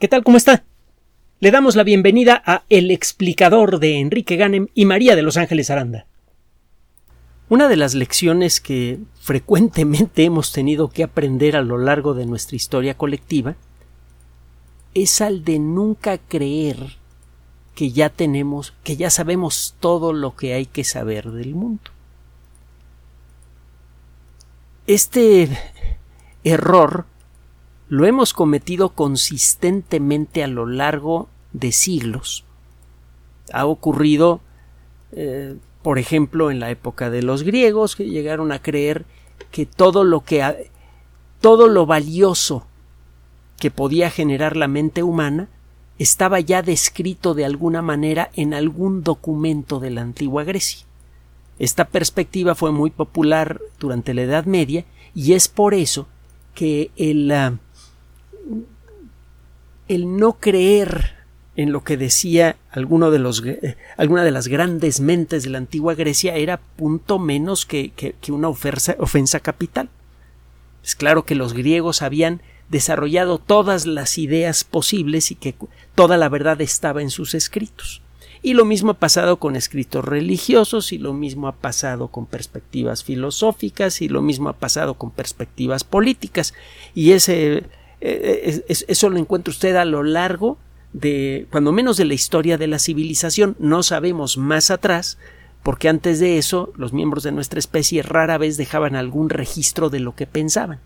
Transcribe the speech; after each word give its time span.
¿Qué 0.00 0.08
tal? 0.08 0.24
¿Cómo 0.24 0.36
está? 0.36 0.64
Le 1.38 1.52
damos 1.52 1.76
la 1.76 1.84
bienvenida 1.84 2.42
a 2.44 2.64
El 2.68 2.90
explicador 2.90 3.78
de 3.78 4.00
Enrique 4.00 4.34
Ganem 4.34 4.66
y 4.74 4.86
María 4.86 5.14
de 5.14 5.22
Los 5.22 5.36
Ángeles 5.36 5.70
Aranda. 5.70 6.06
Una 7.48 7.68
de 7.68 7.76
las 7.76 7.94
lecciones 7.94 8.60
que 8.60 8.98
frecuentemente 9.20 10.24
hemos 10.24 10.50
tenido 10.50 10.88
que 10.88 11.04
aprender 11.04 11.56
a 11.56 11.62
lo 11.62 11.78
largo 11.78 12.12
de 12.12 12.26
nuestra 12.26 12.56
historia 12.56 12.96
colectiva 12.96 13.54
es 14.94 15.20
al 15.20 15.44
de 15.44 15.60
nunca 15.60 16.18
creer 16.18 16.96
que 17.76 17.92
ya 17.92 18.08
tenemos, 18.08 18.74
que 18.82 18.96
ya 18.96 19.10
sabemos 19.10 19.76
todo 19.78 20.12
lo 20.12 20.34
que 20.34 20.54
hay 20.54 20.66
que 20.66 20.82
saber 20.82 21.30
del 21.30 21.54
mundo. 21.54 21.92
Este 24.88 25.48
error 26.42 27.06
lo 27.88 28.06
hemos 28.06 28.32
cometido 28.32 28.90
consistentemente 28.90 30.42
a 30.42 30.46
lo 30.46 30.66
largo 30.66 31.28
de 31.52 31.72
siglos. 31.72 32.44
Ha 33.52 33.66
ocurrido, 33.66 34.40
eh, 35.12 35.56
por 35.82 35.98
ejemplo, 35.98 36.50
en 36.50 36.60
la 36.60 36.70
época 36.70 37.10
de 37.10 37.22
los 37.22 37.42
griegos, 37.42 37.94
que 37.96 38.08
llegaron 38.08 38.52
a 38.52 38.62
creer 38.62 39.04
que 39.50 39.66
todo 39.66 40.04
lo 40.04 40.20
que 40.20 40.70
todo 41.40 41.68
lo 41.68 41.84
valioso 41.84 42.66
que 43.58 43.70
podía 43.70 44.10
generar 44.10 44.56
la 44.56 44.66
mente 44.66 45.02
humana 45.02 45.48
estaba 45.98 46.40
ya 46.40 46.62
descrito 46.62 47.34
de 47.34 47.44
alguna 47.44 47.82
manera 47.82 48.30
en 48.34 48.54
algún 48.54 49.02
documento 49.02 49.78
de 49.78 49.90
la 49.90 50.00
antigua 50.00 50.42
Grecia. 50.44 50.86
Esta 51.58 51.84
perspectiva 51.84 52.54
fue 52.54 52.72
muy 52.72 52.90
popular 52.90 53.60
durante 53.78 54.14
la 54.14 54.22
Edad 54.22 54.46
Media 54.46 54.84
y 55.14 55.34
es 55.34 55.46
por 55.48 55.74
eso 55.74 56.08
que 56.54 56.90
el, 56.96 57.30
ah, 57.30 57.58
el 59.88 60.16
no 60.16 60.34
creer 60.34 61.24
en 61.56 61.72
lo 61.72 61.84
que 61.84 61.96
decía 61.96 62.56
eh, 62.74 63.76
alguna 63.96 64.24
de 64.24 64.30
las 64.30 64.48
grandes 64.48 65.00
mentes 65.00 65.44
de 65.44 65.50
la 65.50 65.58
antigua 65.58 65.94
Grecia 65.94 66.34
era 66.36 66.58
punto 66.58 67.18
menos 67.18 67.64
que, 67.64 67.92
una 68.28 68.48
ofensa 68.48 69.40
capital. 69.40 69.88
Es 70.82 70.96
claro 70.96 71.24
que 71.24 71.34
los 71.34 71.54
griegos 71.54 72.02
habían 72.02 72.42
desarrollado 72.68 73.38
todas 73.38 73.86
las 73.86 74.18
ideas 74.18 74.64
posibles 74.64 75.30
y 75.30 75.34
que 75.36 75.54
toda 75.94 76.16
la 76.16 76.28
verdad 76.28 76.60
estaba 76.60 77.02
en 77.02 77.10
sus 77.10 77.34
escritos. 77.34 78.02
Y 78.42 78.52
lo 78.52 78.66
mismo 78.66 78.90
ha 78.90 78.98
pasado 78.98 79.38
con 79.38 79.56
escritos 79.56 80.04
religiosos, 80.04 80.92
y 80.92 80.98
lo 80.98 81.14
mismo 81.14 81.48
ha 81.48 81.52
pasado 81.52 82.08
con 82.08 82.26
perspectivas 82.26 83.02
filosóficas, 83.02 84.02
y 84.02 84.08
lo 84.08 84.20
mismo 84.20 84.50
ha 84.50 84.52
pasado 84.52 84.94
con 84.94 85.10
perspectivas 85.10 85.82
políticas. 85.82 86.52
Y 86.94 87.12
ese 87.12 87.62
eh, 88.00 88.64
eso 88.68 89.10
lo 89.10 89.18
encuentra 89.18 89.50
usted 89.50 89.76
a 89.76 89.84
lo 89.84 90.02
largo 90.02 90.58
de, 90.92 91.46
cuando 91.50 91.72
menos 91.72 91.96
de 91.96 92.04
la 92.04 92.14
historia 92.14 92.56
de 92.56 92.66
la 92.66 92.78
civilización. 92.78 93.56
No 93.58 93.82
sabemos 93.82 94.38
más 94.38 94.70
atrás, 94.70 95.18
porque 95.62 95.88
antes 95.88 96.20
de 96.20 96.38
eso 96.38 96.72
los 96.76 96.92
miembros 96.92 97.24
de 97.24 97.32
nuestra 97.32 97.58
especie 97.58 98.02
rara 98.02 98.38
vez 98.38 98.56
dejaban 98.56 98.96
algún 98.96 99.30
registro 99.30 99.90
de 99.90 100.00
lo 100.00 100.14
que 100.14 100.26
pensaban. 100.26 100.80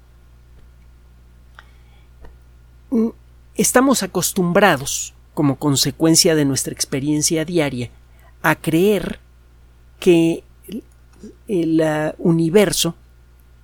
Mm, 2.91 3.09
estamos 3.55 4.03
acostumbrados, 4.03 5.15
como 5.35 5.57
consecuencia 5.57 6.35
de 6.35 6.45
nuestra 6.45 6.73
experiencia 6.73 7.45
diaria, 7.45 7.91
a 8.43 8.57
creer 8.57 9.21
que 10.01 10.43
el 11.49 11.83
universo 12.19 12.95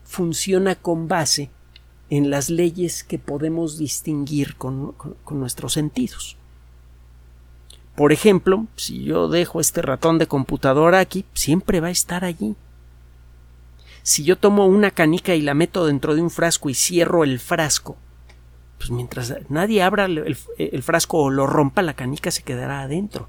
funciona 0.05 0.75
con 0.75 1.09
base 1.09 1.51
en 2.17 2.31
las 2.31 2.49
leyes 2.49 3.03
que 3.03 3.19
podemos 3.19 3.77
distinguir 3.77 4.57
con, 4.57 4.95
nuestros 5.31 5.73
sentidos. 5.73 6.37
Por 7.97 8.13
ejemplo, 8.13 8.67
si 8.77 9.05
yo 9.05 9.29
dejo 9.29 9.61
este 9.61 9.83
ratón 9.83 10.19
de 10.19 10.27
computadora 10.27 11.01
aquí, 11.01 11.25
siempre 11.35 11.81
va 11.81 11.89
a 11.89 11.93
estar 11.93 12.25
allí. 12.25 12.55
Si 14.03 14.23
yo 14.23 14.37
tomo 14.37 14.67
una 14.67 14.91
canica 14.91 15.35
y 15.35 15.41
la 15.41 15.55
meto 15.55 15.87
dentro 15.87 16.15
de 16.15 16.23
un 16.23 16.31
frasco 16.31 16.69
y 16.69 16.75
cierro 16.75 17.25
el 17.25 17.41
frasco, 17.41 17.97
pues 18.79 18.91
mientras 18.91 19.35
nadie 19.49 19.83
abra 19.83 20.05
el, 20.05 20.37
el, 20.59 20.83
frasco 20.83 21.19
o 21.19 21.31
lo 21.31 21.47
rompa, 21.47 21.83
la 21.83 21.95
canica 21.95 22.31
se 22.31 22.43
quedará 22.43 22.83
adentro. 22.83 23.29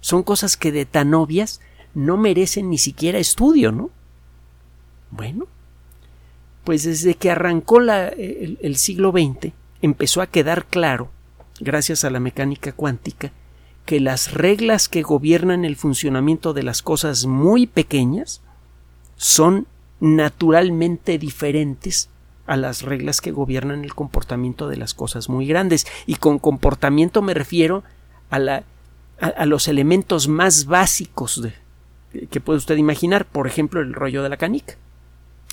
Son 0.00 0.22
cosas 0.22 0.56
que 0.56 0.72
de 0.72 0.84
tan 0.84 1.14
obvias 1.14 1.60
no 1.94 2.16
merecen 2.16 2.70
ni 2.70 2.78
siquiera 2.78 3.18
estudio, 3.18 3.70
¿no? 3.70 3.90
Bueno, 5.10 5.46
pues 6.64 6.84
desde 6.84 7.14
que 7.14 7.30
arrancó 7.30 7.80
el, 7.80 8.76
siglo 8.76 9.12
XX 9.12 9.52
empezó 9.82 10.22
a 10.22 10.26
quedar 10.26 10.64
claro, 10.64 11.10
gracias 11.60 12.04
a 12.04 12.10
la 12.10 12.20
mecánica 12.20 12.72
cuántica, 12.72 13.32
que 13.84 14.00
las 14.00 14.32
reglas 14.32 14.88
que 14.88 15.02
gobiernan 15.02 15.64
el 15.64 15.76
funcionamiento 15.76 16.54
de 16.54 16.62
las 16.62 16.80
cosas 16.80 17.26
muy 17.26 17.66
pequeñas 17.66 18.40
son 19.16 19.66
naturalmente 20.00 21.18
diferentes 21.18 22.08
a 22.46 22.56
las 22.56 22.82
reglas 22.82 23.20
que 23.20 23.30
gobiernan 23.30 23.84
el 23.84 23.94
comportamiento 23.94 24.68
de 24.68 24.76
las 24.76 24.94
cosas 24.94 25.28
muy 25.28 25.46
grandes. 25.46 25.86
Y 26.06 26.16
con 26.16 26.38
comportamiento 26.38 27.22
me 27.22 27.34
refiero 27.34 27.84
a, 28.30 28.62
los 29.46 29.68
elementos 29.68 30.28
más 30.28 30.66
básicos 30.66 31.42
de, 31.42 31.54
que 32.26 32.40
puede 32.40 32.58
usted 32.58 32.76
imaginar, 32.76 33.26
por 33.26 33.46
ejemplo, 33.46 33.80
el 33.80 33.94
rollo 33.94 34.22
de 34.22 34.28
la 34.28 34.36
canica. 34.36 34.76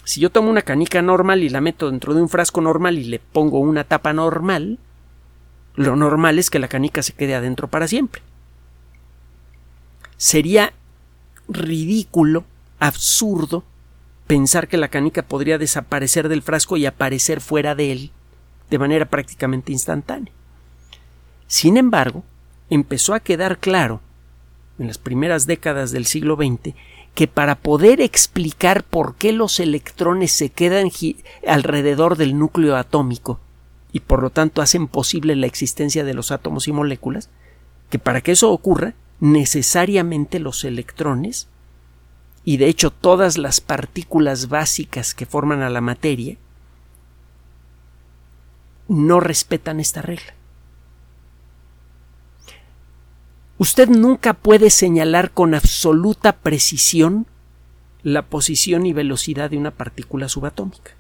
Si 0.04 0.20
yo 0.20 0.30
tomo 0.30 0.50
una 0.50 0.64
canica 0.64 1.02
normal 1.02 1.44
y 1.44 1.50
la 1.50 1.62
meto 1.62 1.90
dentro 1.90 2.14
de 2.14 2.22
un 2.22 2.30
frasco 2.30 2.62
normal 2.62 2.98
y 2.98 3.04
le 3.04 3.20
pongo 3.20 3.60
una 3.60 3.84
tapa 3.84 4.14
normal, 4.14 4.80
lo 5.76 5.96
normal 5.96 6.40
es 6.40 6.50
que 6.50 6.60
la 6.60 6.68
canica 6.68 7.04
se 7.04 7.14
quede 7.14 7.36
adentro 7.36 7.68
para 7.68 7.88
siempre. 7.88 8.22
Sería 10.18 10.74
ridículo, 11.48 12.46
absurdo, 12.80 13.64
pensar 14.28 14.68
que 14.68 14.78
la 14.78 14.88
canica 14.88 15.24
podría 15.24 15.58
desaparecer 15.58 16.30
del 16.30 16.42
frasco 16.42 16.78
y 16.78 16.86
aparecer 16.86 17.42
fuera 17.42 17.76
de 17.76 17.92
él 17.92 18.12
de 18.70 18.80
manera 18.80 19.06
prácticamente 19.06 19.72
instantánea. 19.72 20.32
Sin 21.48 21.78
embargo, 21.78 22.24
empezó 22.70 23.14
a 23.14 23.20
quedar 23.20 23.60
claro 23.60 24.00
en 24.80 24.88
las 24.88 24.98
primeras 24.98 25.46
décadas 25.46 25.92
del 25.92 26.06
siglo 26.06 26.38
XX 26.38 26.74
que 27.16 27.28
para 27.28 27.56
poder 27.56 28.02
explicar 28.02 28.84
por 28.84 29.16
qué 29.16 29.34
los 29.34 29.60
electrones 29.60 30.32
se 30.32 30.50
quedan 30.50 30.90
alrededor 31.46 32.16
del 32.16 32.38
núcleo 32.38 32.78
atómico 32.78 33.40
y 33.92 34.00
por 34.00 34.22
lo 34.22 34.30
tanto 34.30 34.62
hacen 34.62 34.88
posible 34.88 35.36
la 35.36 35.48
existencia 35.48 36.04
de 36.04 36.14
los 36.14 36.32
átomos 36.32 36.68
y 36.68 36.72
moléculas, 36.72 37.30
que 37.90 38.00
para 38.00 38.22
que 38.22 38.32
eso 38.32 38.52
ocurra, 38.52 38.94
necesariamente 39.20 40.40
los 40.40 40.64
electrones 40.64 41.48
y 42.44 42.58
de 42.58 42.68
hecho 42.68 42.90
todas 42.90 43.38
las 43.38 43.62
partículas 43.62 44.48
básicas 44.50 45.14
que 45.14 45.26
forman 45.26 45.62
a 45.62 45.70
la 45.70 45.82
materia 45.82 46.38
no 48.88 49.20
respetan 49.20 49.80
esta 49.80 50.02
regla. 50.02 50.34
Usted 53.62 53.90
nunca 53.90 54.34
puede 54.34 54.72
señalar 54.72 55.30
con 55.30 55.54
absoluta 55.54 56.38
precisión 56.38 57.28
la 58.02 58.24
posición 58.24 58.88
y 58.88 58.94
velocidad 58.94 59.52
de 59.52 59.58
una 59.60 59.70
partícula 59.70 60.30
subatómica. 60.30 60.96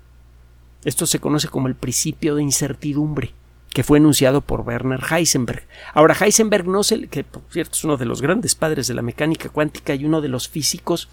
Esto 0.86 1.08
se 1.08 1.18
conoce 1.18 1.48
como 1.48 1.70
el 1.70 1.74
principio 1.74 2.36
de 2.36 2.44
incertidumbre, 2.44 3.34
que 3.74 3.84
fue 3.84 3.98
enunciado 3.98 4.42
por 4.42 4.62
Werner 4.62 5.02
Heisenberg. 5.10 5.64
Ahora, 5.96 6.14
Heisenberg 6.14 6.68
no 6.68 6.84
sé, 6.84 7.08
que 7.08 7.24
por 7.24 7.42
cierto 7.50 7.74
es 7.74 7.84
uno 7.84 7.98
de 7.98 8.06
los 8.06 8.22
grandes 8.22 8.54
padres 8.54 8.86
de 8.86 8.94
la 8.94 9.02
mecánica 9.02 9.50
cuántica 9.50 9.96
y 9.96 10.06
uno 10.06 10.22
de 10.22 10.30
los 10.30 10.48
físicos 10.48 11.10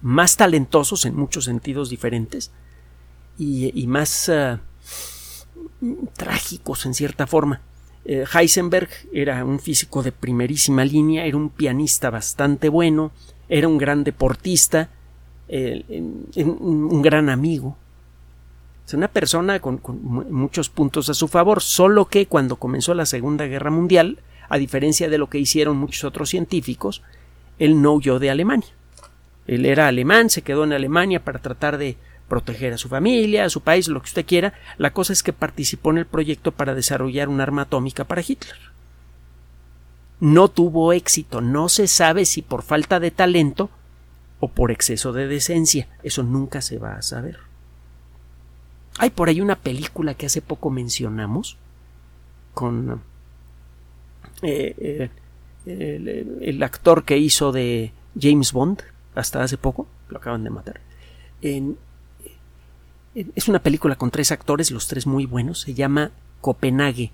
más 0.00 0.36
talentosos 0.38 1.04
en 1.04 1.16
muchos 1.16 1.44
sentidos 1.44 1.90
diferentes 1.90 2.50
y, 3.36 3.86
más 3.88 4.30
ah, 4.30 4.60
trágicos 6.16 6.86
en 6.86 6.94
cierta 6.94 7.26
forma. 7.26 7.60
Eh, 8.04 8.24
Heisenberg 8.32 8.88
era 9.12 9.44
un 9.44 9.60
físico 9.60 10.02
de 10.02 10.12
primerísima 10.12 10.84
línea, 10.84 11.24
era 11.24 11.36
un 11.36 11.50
pianista 11.50 12.10
bastante 12.10 12.68
bueno, 12.68 13.12
era 13.48 13.68
un 13.68 13.78
gran 13.78 14.04
deportista, 14.04 14.88
un 15.48 17.02
gran 17.02 17.28
amigo. 17.28 17.76
Es 18.90 18.94
una 18.94 19.06
persona 19.06 19.60
con, 19.60 19.80
muchos 20.30 20.68
puntos 20.68 21.08
a 21.08 21.14
su 21.14 21.28
favor, 21.28 21.62
solo 21.62 22.06
que 22.06 22.26
cuando 22.26 22.56
comenzó 22.56 22.92
la 22.92 23.06
Segunda 23.06 23.46
Guerra 23.46 23.70
Mundial, 23.70 24.18
a 24.48 24.58
diferencia 24.58 25.08
de 25.08 25.16
lo 25.16 25.30
que 25.30 25.38
hicieron 25.38 25.76
muchos 25.76 26.02
otros 26.02 26.30
científicos, 26.30 27.00
él 27.60 27.80
no 27.82 27.92
huyó 27.92 28.18
de 28.18 28.30
Alemania. 28.30 28.68
Él 29.46 29.64
era 29.64 29.86
alemán, 29.86 30.28
se 30.28 30.42
quedó 30.42 30.64
en 30.64 30.72
Alemania 30.72 31.22
para 31.22 31.38
tratar 31.38 31.78
de 31.78 31.96
proteger 32.30 32.72
a 32.72 32.78
su 32.78 32.88
familia, 32.88 33.44
a 33.44 33.50
su 33.50 33.60
país, 33.60 33.88
lo 33.88 34.00
que 34.00 34.06
usted 34.06 34.24
quiera. 34.24 34.54
La 34.78 34.92
cosa 34.92 35.12
es 35.12 35.22
que 35.22 35.34
participó 35.34 35.90
en 35.90 35.98
el 35.98 36.06
proyecto 36.06 36.52
para 36.52 36.74
desarrollar 36.74 37.28
un 37.28 37.42
arma 37.42 37.62
atómica 37.62 38.04
para 38.04 38.22
Hitler. 38.26 38.56
No 40.20 40.48
tuvo 40.48 40.92
éxito, 40.92 41.40
no 41.40 41.68
se 41.68 41.88
sabe 41.88 42.24
si 42.24 42.40
por 42.40 42.62
falta 42.62 43.00
de 43.00 43.10
talento 43.10 43.68
o 44.38 44.48
por 44.48 44.70
exceso 44.70 45.12
de 45.12 45.26
decencia. 45.26 45.88
Eso 46.02 46.22
nunca 46.22 46.62
se 46.62 46.78
va 46.78 46.94
a 46.94 47.02
saber. 47.02 47.38
Hay 48.98 49.10
por 49.10 49.28
ahí 49.28 49.40
una 49.40 49.56
película 49.56 50.14
que 50.14 50.26
hace 50.26 50.40
poco 50.40 50.70
mencionamos, 50.70 51.56
con 52.54 53.02
eh, 54.42 55.10
el, 55.66 56.62
actor 56.62 57.04
que 57.04 57.18
hizo 57.18 57.50
de 57.50 57.92
James 58.18 58.52
Bond 58.52 58.82
hasta 59.14 59.42
hace 59.42 59.56
poco, 59.56 59.88
lo 60.08 60.18
acaban 60.18 60.44
de 60.44 60.50
matar. 60.50 60.80
Es 63.14 63.48
una 63.48 63.58
película 63.60 63.96
con 63.96 64.10
tres 64.10 64.32
actores, 64.32 64.70
los 64.70 64.86
tres 64.86 65.06
muy 65.06 65.26
buenos, 65.26 65.60
se 65.62 65.74
llama 65.74 66.12
Copenhague. 66.40 67.12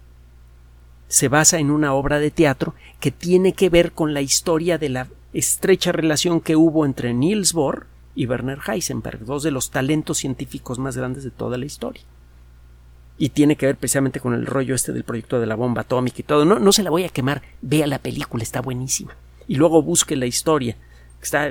Se 1.08 1.28
basa 1.28 1.58
en 1.58 1.70
una 1.70 1.94
obra 1.94 2.18
de 2.18 2.30
teatro 2.30 2.74
que 3.00 3.10
tiene 3.10 3.52
que 3.52 3.70
ver 3.70 3.92
con 3.92 4.12
la 4.12 4.20
historia 4.20 4.78
de 4.78 4.88
la 4.88 5.08
estrecha 5.32 5.92
relación 5.92 6.40
que 6.40 6.56
hubo 6.56 6.84
entre 6.84 7.14
Niels 7.14 7.52
Bohr 7.52 7.86
y 8.14 8.26
Werner 8.26 8.58
Heisenberg, 8.66 9.24
dos 9.24 9.42
de 9.42 9.50
los 9.50 9.70
talentos 9.70 10.18
científicos 10.18 10.78
más 10.78 10.96
grandes 10.96 11.24
de 11.24 11.30
toda 11.30 11.58
la 11.58 11.66
historia. 11.66 12.02
Y 13.18 13.30
tiene 13.30 13.56
que 13.56 13.66
ver 13.66 13.76
precisamente 13.76 14.20
con 14.20 14.34
el 14.34 14.46
rollo 14.46 14.74
este 14.74 14.92
del 14.92 15.04
proyecto 15.04 15.40
de 15.40 15.46
la 15.46 15.54
bomba 15.54 15.82
atómica 15.82 16.16
y 16.18 16.24
todo. 16.24 16.44
No, 16.44 16.58
no 16.58 16.72
se 16.72 16.82
la 16.82 16.90
voy 16.90 17.04
a 17.04 17.08
quemar, 17.08 17.42
vea 17.62 17.86
la 17.86 17.98
película, 17.98 18.42
está 18.42 18.60
buenísima. 18.60 19.14
Y 19.48 19.54
luego 19.54 19.82
busque 19.82 20.16
la 20.16 20.26
historia. 20.26 20.76
Está, 21.22 21.50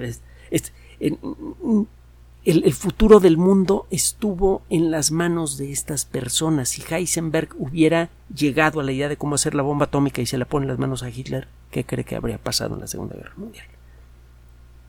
el, 2.45 2.73
futuro 2.73 3.19
del 3.19 3.37
mundo 3.37 3.87
estuvo 3.89 4.61
en 4.69 4.91
las 4.91 5.11
manos 5.11 5.57
de 5.57 5.71
estas 5.71 6.05
personas. 6.05 6.69
Si 6.69 6.83
Heisenberg 6.87 7.49
hubiera 7.57 8.09
llegado 8.33 8.79
a 8.79 8.83
la 8.83 8.91
idea 8.91 9.09
de 9.09 9.17
cómo 9.17 9.35
hacer 9.35 9.55
la 9.55 9.63
bomba 9.63 9.85
atómica 9.85 10.21
y 10.21 10.27
se 10.27 10.37
la 10.37 10.45
pone 10.45 10.65
en 10.65 10.69
las 10.69 10.79
manos 10.79 11.01
a 11.01 11.09
Hitler, 11.09 11.47
¿qué 11.71 11.83
cree 11.83 12.05
que 12.05 12.15
habría 12.15 12.37
pasado 12.37 12.75
en 12.75 12.81
la 12.81 12.87
Segunda 12.87 13.15
Guerra 13.15 13.33
Mundial? 13.35 13.65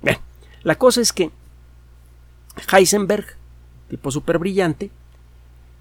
Bien, 0.02 0.18
la 0.62 0.74
cosa 0.76 1.00
es 1.00 1.14
que 1.14 1.30
Heisenberg, 2.70 3.24
tipo 3.88 4.10
súper 4.10 4.38
brillante, 4.38 4.90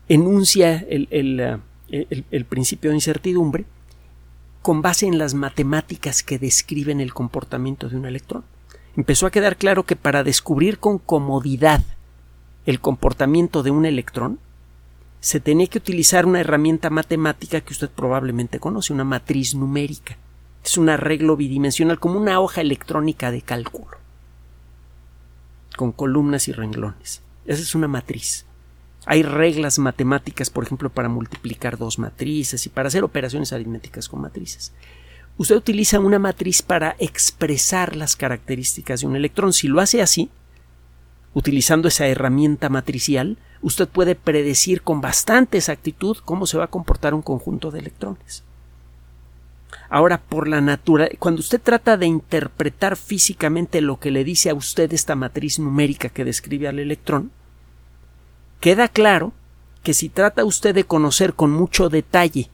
enuncia 0.08 0.78
el, 0.90 1.60
el 1.90 2.46
principio 2.46 2.92
de 2.92 2.96
incertidumbre 2.96 3.66
con 4.62 4.82
base 4.82 5.08
en 5.08 5.18
las 5.18 5.34
matemáticas 5.34 6.24
que 6.24 6.40
describen 6.40 7.02
el 7.02 7.14
comportamiento 7.14 7.90
de 7.90 7.98
un 7.98 8.06
electrón. 8.06 8.46
Empezó 8.96 9.28
a 9.28 9.32
quedar 9.32 9.58
claro 9.58 9.84
que 9.84 9.96
para 9.96 10.24
descubrir 10.24 10.80
con 10.80 11.00
comodidad 11.00 11.84
el 12.66 12.80
comportamiento 12.80 13.62
de 13.62 13.72
un 13.72 13.86
electrón, 13.86 14.40
se 15.20 15.40
tenía 15.40 15.68
que 15.68 15.80
utilizar 15.80 16.26
una 16.26 16.40
herramienta 16.40 16.90
matemática 16.90 17.62
que 17.62 17.74
usted 17.74 17.90
probablemente 17.90 18.60
conoce, 18.60 18.94
una 18.94 19.04
matriz 19.04 19.56
numérica. 19.56 20.18
Es 20.64 20.78
un 20.78 20.90
arreglo 20.90 21.36
bidimensional 21.36 22.00
como 22.00 22.20
una 22.20 22.40
hoja 22.40 22.62
electrónica 22.62 23.32
de 23.32 23.42
cálculo 23.42 23.98
con 25.76 25.92
columnas 25.92 26.48
y 26.48 26.54
renglones. 26.54 27.22
Esa 27.46 27.62
es 27.62 27.76
una 27.76 27.88
matriz. 27.88 28.46
Hay 29.06 29.22
reglas 29.24 29.78
matemáticas, 29.78 30.50
por 30.50 30.64
ejemplo, 30.64 30.90
para 30.90 31.10
multiplicar 31.10 31.78
dos 31.78 32.00
matrices 32.00 32.66
y 32.66 32.70
para 32.70 32.88
hacer 32.88 33.04
operaciones 33.04 33.54
aritméticas 33.54 34.10
con 34.10 34.22
matrices. 34.22 34.74
Usted 35.38 35.56
utiliza 35.56 36.00
una 36.00 36.20
matriz 36.20 36.62
para 36.62 36.96
expresar 37.00 37.96
las 37.96 38.16
características 38.16 39.02
de 39.02 39.08
un 39.08 39.16
electrón. 39.16 39.52
Si 39.52 39.68
lo 39.68 39.82
hace 39.82 40.02
así, 40.02 40.30
utilizando 41.34 41.90
esa 41.90 42.08
herramienta 42.08 42.70
matricial, 42.70 43.38
usted 43.62 43.88
puede 43.88 44.16
predecir 44.16 44.82
con 44.82 45.02
bastante 45.02 45.58
exactitud 45.58 46.18
cómo 46.24 46.48
se 46.48 46.58
va 46.58 46.66
a 46.66 46.70
comportar 46.70 47.14
un 47.14 47.22
conjunto 47.22 47.70
de 47.72 47.80
electrones. 47.80 48.44
Ahora, 49.90 50.22
por 50.22 50.48
la 50.48 50.62
naturaleza, 50.62 51.18
cuando 51.20 51.42
usted 51.42 51.62
trata 51.62 51.98
de 51.98 52.06
interpretar 52.06 52.96
físicamente 52.96 53.82
lo 53.82 54.00
que 54.00 54.12
le 54.12 54.24
dice 54.24 54.50
a 54.50 54.54
usted 54.54 54.92
esta 54.94 55.16
matriz 55.16 55.60
numérica 55.60 56.10
que 56.10 56.24
describe 56.24 56.70
al 56.70 56.80
electrón, 56.80 57.32
queda 58.62 58.88
claro 58.88 59.34
que 59.84 59.94
si 59.94 60.08
trata 60.10 60.46
usted 60.46 60.74
de 60.74 60.86
conocer 60.86 61.34
con 61.34 61.52
mucho 61.52 61.90
detalle 61.90 62.50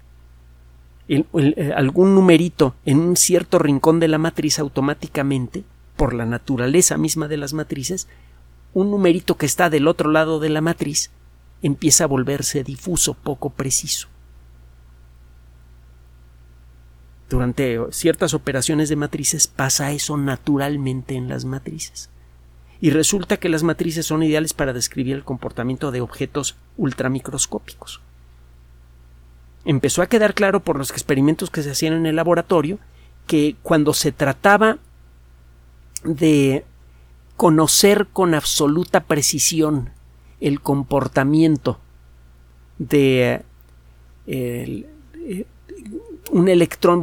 eh, 1.11 1.73
algún 1.75 2.15
numerito 2.15 2.73
en 2.85 2.99
un 2.99 3.17
cierto 3.17 3.59
rincón 3.59 3.99
de 3.99 4.07
la 4.07 4.17
matriz 4.17 4.59
automáticamente, 4.59 5.65
por 5.97 6.13
la 6.13 6.25
naturaleza 6.25 6.97
misma 6.97 7.27
de 7.27 7.35
las 7.35 7.53
matrices, 7.53 8.07
un 8.73 8.89
numerito 8.89 9.35
que 9.35 9.45
está 9.45 9.69
del 9.69 9.89
otro 9.89 10.09
lado 10.09 10.39
de 10.39 10.49
la 10.49 10.61
matriz 10.61 11.11
empieza 11.61 12.05
a 12.05 12.07
volverse 12.07 12.63
difuso, 12.63 13.13
poco 13.13 13.49
preciso. 13.49 14.07
Durante 17.29 17.77
ciertas 17.91 18.33
operaciones 18.33 18.87
de 18.87 18.95
matrices 18.95 19.47
pasa 19.47 19.91
eso 19.91 20.15
naturalmente 20.15 21.15
en 21.15 21.27
las 21.27 21.43
matrices. 21.43 22.09
Y 22.79 22.89
resulta 22.89 23.37
que 23.37 23.49
las 23.49 23.63
matrices 23.63 24.05
son 24.05 24.23
ideales 24.23 24.53
para 24.53 24.73
describir 24.73 25.15
el 25.17 25.25
comportamiento 25.25 25.91
de 25.91 26.01
objetos 26.01 26.55
ultramicroscópicos. 26.77 28.01
Empezó 29.65 30.01
a 30.01 30.07
quedar 30.07 30.33
claro 30.33 30.61
por 30.61 30.77
los 30.77 30.91
experimentos 30.91 31.49
que 31.49 31.61
se 31.61 31.71
hacían 31.71 31.93
en 31.93 32.05
el 32.05 32.15
laboratorio 32.15 32.79
que 33.27 33.55
cuando 33.61 33.93
se 33.93 34.11
trataba 34.11 34.77
de 36.03 36.65
conocer 37.37 38.07
con 38.11 38.33
absoluta 38.33 39.01
precisión 39.01 39.91
el 40.39 40.61
comportamiento 40.61 41.79
de 42.79 43.43
eh, 44.25 44.85
un 46.31 46.49
electrón, 46.49 47.01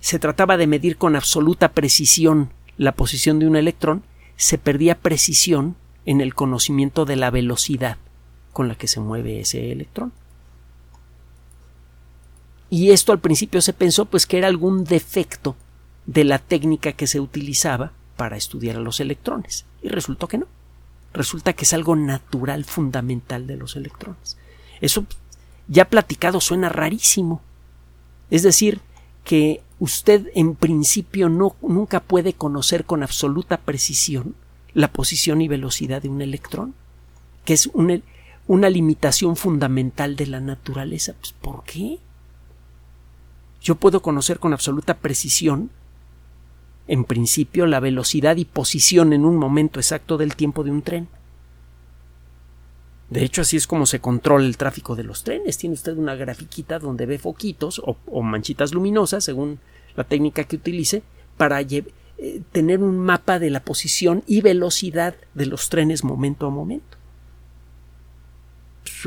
se 0.00 0.18
trataba 0.18 0.56
de 0.56 0.66
medir 0.66 0.96
con 0.96 1.16
absoluta 1.16 1.72
precisión 1.72 2.50
la 2.76 2.92
posición 2.92 3.38
de 3.38 3.46
un 3.46 3.56
electrón, 3.56 4.02
se 4.36 4.58
perdía 4.58 4.96
precisión 4.96 5.76
en 6.06 6.20
el 6.20 6.34
conocimiento 6.34 7.04
de 7.04 7.16
la 7.16 7.30
velocidad 7.30 7.98
con 8.52 8.68
la 8.68 8.74
que 8.76 8.86
se 8.86 9.00
mueve 9.00 9.40
ese 9.40 9.72
electrón. 9.72 10.12
Y 12.74 12.90
esto 12.90 13.12
al 13.12 13.20
principio 13.20 13.60
se 13.60 13.72
pensó 13.72 14.06
pues 14.06 14.26
que 14.26 14.36
era 14.36 14.48
algún 14.48 14.82
defecto 14.82 15.54
de 16.06 16.24
la 16.24 16.40
técnica 16.40 16.90
que 16.90 17.06
se 17.06 17.20
utilizaba 17.20 17.92
para 18.16 18.36
estudiar 18.36 18.74
a 18.74 18.80
los 18.80 18.98
electrones. 18.98 19.64
Y 19.80 19.90
resultó 19.90 20.26
que 20.26 20.38
no. 20.38 20.46
Resulta 21.12 21.52
que 21.52 21.66
es 21.66 21.72
algo 21.72 21.94
natural 21.94 22.64
fundamental 22.64 23.46
de 23.46 23.56
los 23.56 23.76
electrones. 23.76 24.36
Eso 24.80 25.06
ya 25.68 25.84
platicado 25.84 26.40
suena 26.40 26.68
rarísimo, 26.68 27.42
es 28.28 28.42
decir, 28.42 28.80
que 29.22 29.62
usted 29.78 30.32
en 30.34 30.56
principio 30.56 31.28
no, 31.28 31.54
nunca 31.62 32.00
puede 32.00 32.32
conocer 32.32 32.86
con 32.86 33.04
absoluta 33.04 33.58
precisión 33.58 34.34
la 34.72 34.88
posición 34.88 35.42
y 35.42 35.46
velocidad 35.46 36.02
de 36.02 36.08
un 36.08 36.22
electrón, 36.22 36.74
que 37.44 37.54
es 37.54 37.70
una, 37.72 38.68
limitación 38.68 39.36
fundamental 39.36 40.16
de 40.16 40.26
la 40.26 40.40
naturaleza. 40.40 41.14
Pues, 41.20 41.34
¿Por 41.40 41.62
qué? 41.62 42.00
Yo 43.64 43.76
puedo 43.76 44.02
conocer 44.02 44.38
con 44.38 44.52
absoluta 44.52 44.98
precisión, 44.98 45.70
en 46.86 47.04
principio, 47.04 47.64
la 47.64 47.80
velocidad 47.80 48.36
y 48.36 48.44
posición 48.44 49.14
en 49.14 49.24
un 49.24 49.38
momento 49.38 49.80
exacto 49.80 50.18
del 50.18 50.36
tiempo 50.36 50.64
de 50.64 50.70
un 50.70 50.82
tren. 50.82 51.08
De 53.08 53.24
hecho, 53.24 53.40
así 53.40 53.56
es 53.56 53.66
como 53.66 53.86
se 53.86 54.00
controla 54.00 54.44
el 54.44 54.58
tráfico 54.58 54.94
de 54.96 55.04
los 55.04 55.24
trenes. 55.24 55.56
Tiene 55.56 55.74
usted 55.74 55.96
una 55.96 56.14
grafiquita 56.14 56.78
donde 56.78 57.06
ve 57.06 57.18
foquitos 57.18 57.80
o, 57.82 58.22
manchitas 58.22 58.74
luminosas, 58.74 59.24
según 59.24 59.58
la 59.96 60.04
técnica 60.04 60.44
que 60.44 60.56
utilice, 60.56 61.02
para 61.38 61.62
eh, 61.62 61.84
tener 62.52 62.82
un 62.82 62.98
mapa 62.98 63.38
de 63.38 63.48
la 63.48 63.64
posición 63.64 64.24
y 64.26 64.42
velocidad 64.42 65.14
de 65.32 65.46
los 65.46 65.70
trenes 65.70 66.04
momento 66.04 66.46
a 66.46 66.50
momento. 66.50 66.98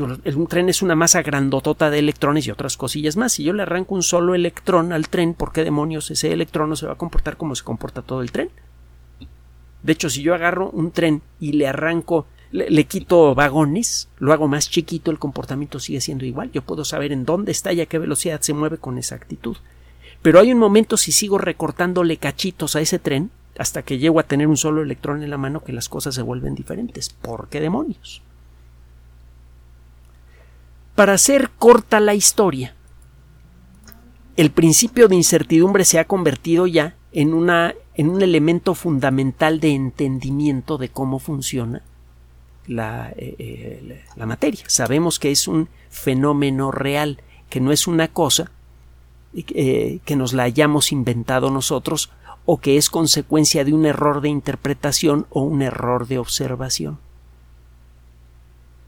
Un 0.00 0.46
tren 0.48 0.68
es 0.68 0.82
una 0.82 0.94
masa 0.94 1.22
grandotota 1.22 1.90
de 1.90 1.98
electrones 1.98 2.46
y 2.46 2.50
otras 2.50 2.76
cosillas 2.76 3.16
más. 3.16 3.32
Si 3.32 3.44
yo 3.44 3.52
le 3.52 3.62
arranco 3.62 3.94
un 3.94 4.02
solo 4.02 4.34
electrón 4.34 4.92
al 4.92 5.08
tren, 5.08 5.34
¿por 5.34 5.52
qué 5.52 5.64
demonios 5.64 6.10
ese 6.10 6.32
electrón 6.32 6.70
no 6.70 6.76
se 6.76 6.86
va 6.86 6.92
a 6.92 6.98
comportar 6.98 7.36
como 7.36 7.54
se 7.54 7.64
comporta 7.64 8.02
todo 8.02 8.22
el 8.22 8.32
tren? 8.32 8.50
De 9.82 9.92
hecho, 9.92 10.10
si 10.10 10.22
yo 10.22 10.34
agarro 10.34 10.70
un 10.70 10.90
tren 10.90 11.22
y 11.40 11.52
le 11.52 11.68
arranco 11.68 12.26
le, 12.50 12.84
quito 12.84 13.34
vagones, 13.34 14.08
lo 14.18 14.32
hago 14.32 14.48
más 14.48 14.70
chiquito, 14.70 15.10
el 15.10 15.18
comportamiento 15.18 15.78
sigue 15.80 16.00
siendo 16.00 16.24
igual. 16.24 16.50
Yo 16.52 16.62
puedo 16.62 16.84
saber 16.84 17.12
en 17.12 17.24
dónde 17.24 17.52
está 17.52 17.72
y 17.72 17.80
a 17.80 17.86
qué 17.86 17.98
velocidad 17.98 18.40
se 18.40 18.54
mueve 18.54 18.78
con 18.78 18.98
exactitud. 18.98 19.56
Pero 20.22 20.40
hay 20.40 20.52
un 20.52 20.58
momento 20.58 20.96
si 20.96 21.12
sigo 21.12 21.38
recortándole 21.38 22.16
cachitos 22.16 22.74
a 22.74 22.80
ese 22.80 22.98
tren, 22.98 23.30
hasta 23.58 23.82
que 23.82 23.98
llego 23.98 24.20
a 24.20 24.24
tener 24.24 24.46
un 24.46 24.56
solo 24.56 24.82
electrón 24.82 25.22
en 25.22 25.30
la 25.30 25.36
mano, 25.36 25.64
que 25.64 25.72
las 25.72 25.88
cosas 25.88 26.14
se 26.14 26.22
vuelven 26.22 26.54
diferentes. 26.54 27.10
¿Por 27.10 27.48
qué 27.48 27.60
demonios? 27.60 28.22
Para 30.98 31.12
hacer 31.12 31.50
corta 31.50 32.00
la 32.00 32.16
historia, 32.16 32.74
el 34.36 34.50
principio 34.50 35.06
de 35.06 35.14
incertidumbre 35.14 35.84
se 35.84 36.00
ha 36.00 36.06
convertido 36.06 36.66
ya 36.66 36.96
en, 37.12 37.34
una, 37.34 37.76
en 37.94 38.08
un 38.08 38.20
elemento 38.20 38.74
fundamental 38.74 39.60
de 39.60 39.76
entendimiento 39.76 40.76
de 40.76 40.88
cómo 40.88 41.20
funciona 41.20 41.82
la, 42.66 43.10
eh, 43.10 44.02
eh, 44.16 44.26
materia. 44.26 44.64
Sabemos 44.66 45.20
que 45.20 45.30
es 45.30 45.46
un 45.46 45.68
fenómeno 45.88 46.72
real, 46.72 47.22
que 47.48 47.60
no 47.60 47.70
es 47.70 47.86
una 47.86 48.08
cosa 48.08 48.50
eh, 49.34 50.00
que 50.04 50.16
nos 50.16 50.32
la 50.32 50.42
hayamos 50.42 50.90
inventado 50.90 51.52
nosotros 51.52 52.10
o 52.44 52.58
que 52.58 52.76
es 52.76 52.90
consecuencia 52.90 53.64
de 53.64 53.72
un 53.72 53.86
error 53.86 54.20
de 54.20 54.30
interpretación 54.30 55.28
o 55.30 55.42
un 55.42 55.62
error 55.62 56.08
de 56.08 56.18
observación. 56.18 56.98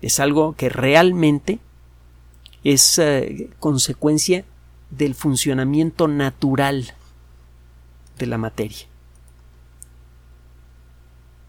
Es 0.02 0.18
algo 0.18 0.56
que 0.56 0.70
realmente 0.70 1.60
es 2.64 3.00
consecuencia 3.58 4.44
del 4.90 5.14
funcionamiento 5.14 6.08
natural 6.08 6.92
de 8.18 8.26
la 8.26 8.38
materia. 8.38 8.86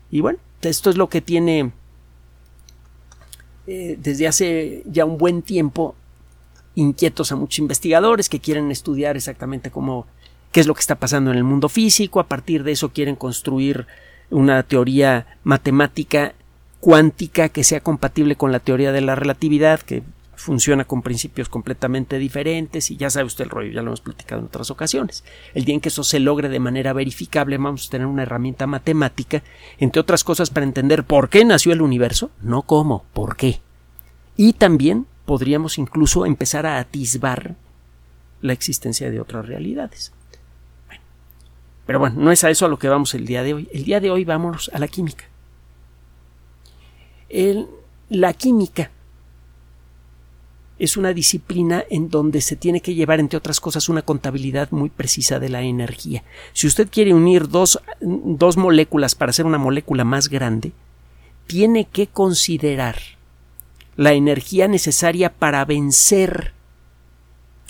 Y 0.10 0.22
bueno, 0.22 0.40
esto 0.62 0.90
es 0.90 0.98
lo 0.98 1.10
que 1.10 1.22
tiene 1.22 1.72
eh, 3.68 3.98
desde 4.00 4.28
hace 4.28 4.84
ya 4.86 5.06
un 5.06 5.18
buen 5.18 5.42
tiempo 5.42 5.96
inquietos 6.76 7.32
a 7.32 7.36
muchos 7.36 7.60
investigadores 7.60 8.30
que 8.30 8.40
quieren 8.40 8.72
estudiar 8.72 9.18
exactamente 9.18 9.72
cómo 9.72 10.08
qué 10.52 10.60
es 10.60 10.68
lo 10.68 10.74
que 10.74 10.82
está 10.82 10.96
pasando 10.96 11.32
en 11.32 11.38
el 11.38 11.44
mundo 11.44 11.70
físico, 11.70 12.20
a 12.20 12.28
partir 12.28 12.64
de 12.64 12.74
eso 12.74 12.90
quieren 12.90 13.16
construir 13.16 13.88
una 14.30 14.64
teoría 14.64 15.38
matemática 15.44 16.34
cuántica 16.82 17.50
que 17.50 17.64
sea 17.64 17.80
compatible 17.80 18.36
con 18.36 18.52
la 18.52 18.60
teoría 18.60 18.92
de 18.92 19.02
la 19.02 19.16
relatividad, 19.16 19.80
que 19.80 20.04
funciona 20.42 20.86
con 20.86 21.02
principios 21.02 21.50
completamente 21.50 22.18
diferentes 22.18 22.92
y 22.92 22.98
ya 22.98 23.10
sabe 23.10 23.26
usted 23.26 23.46
el 23.46 23.50
rollo, 23.50 23.72
ya 23.72 23.82
lo 23.82 23.90
hemos 23.90 24.02
platicado 24.02 24.40
en 24.40 24.48
otras 24.48 24.72
ocasiones. 24.72 25.24
El 25.54 25.66
día 25.66 25.76
en 25.76 25.82
que 25.82 25.90
eso 25.90 26.04
se 26.04 26.20
logre 26.20 26.50
de 26.50 26.60
manera 26.60 26.94
verificable 26.94 27.58
vamos 27.58 27.88
a 27.88 27.92
tener 27.92 28.08
una 28.08 28.24
herramienta 28.24 28.68
matemática, 28.68 29.44
entre 29.78 30.02
otras 30.02 30.24
cosas, 30.24 30.50
para 30.50 30.66
entender 30.66 31.04
por 31.04 31.30
qué 31.30 31.46
nació 31.46 31.74
el 31.74 31.82
universo, 31.82 32.32
no 32.42 32.64
cómo, 32.64 33.06
por 33.14 33.38
qué. 33.38 33.62
Y 34.36 34.54
también 34.54 35.06
podríamos 35.26 35.78
incluso 35.78 36.26
empezar 36.26 36.66
a 36.66 36.80
atisbar 36.80 37.56
la 38.42 38.54
existencia 38.54 39.12
de 39.12 39.22
otras 39.22 39.46
realidades. 39.46 40.12
pero 41.86 42.00
bueno, 42.00 42.16
no 42.20 42.32
es 42.32 42.44
a 42.44 42.50
eso 42.50 42.66
a 42.66 42.70
lo 42.70 42.80
que 42.80 42.90
vamos 42.90 43.14
el 43.14 43.26
día 43.26 43.44
de 43.44 43.54
hoy. 43.54 43.70
El 43.72 43.84
día 43.84 44.00
de 44.00 44.12
hoy 44.12 44.26
vamos 44.26 44.72
a 44.74 44.80
la 44.80 44.88
química. 44.88 45.26
la 48.10 48.34
química 48.34 48.92
es 50.82 50.98
una 50.98 51.14
disciplina 51.14 51.84
en 51.92 52.10
donde 52.10 52.42
se 52.42 52.56
tiene 52.56 52.82
que 52.82 52.96
llevar, 52.96 53.20
entre 53.20 53.38
otras 53.38 53.60
cosas, 53.60 53.88
una 53.88 54.02
contabilidad 54.02 54.72
muy 54.72 54.90
precisa 54.90 55.38
de 55.38 55.48
la 55.48 55.62
energía. 55.62 56.24
Si 56.54 56.66
usted 56.66 56.90
quiere 56.90 57.14
unir 57.14 57.50
dos, 57.50 57.80
dos 58.02 58.58
moléculas 58.58 59.14
para 59.14 59.30
hacer 59.30 59.46
una 59.46 59.60
molécula 59.60 60.06
más 60.06 60.28
grande, 60.28 60.72
tiene 61.46 61.86
que 61.86 62.08
considerar 62.08 62.98
la 63.96 64.14
energía 64.14 64.68
necesaria 64.68 65.32
para 65.32 65.64
vencer 65.66 66.54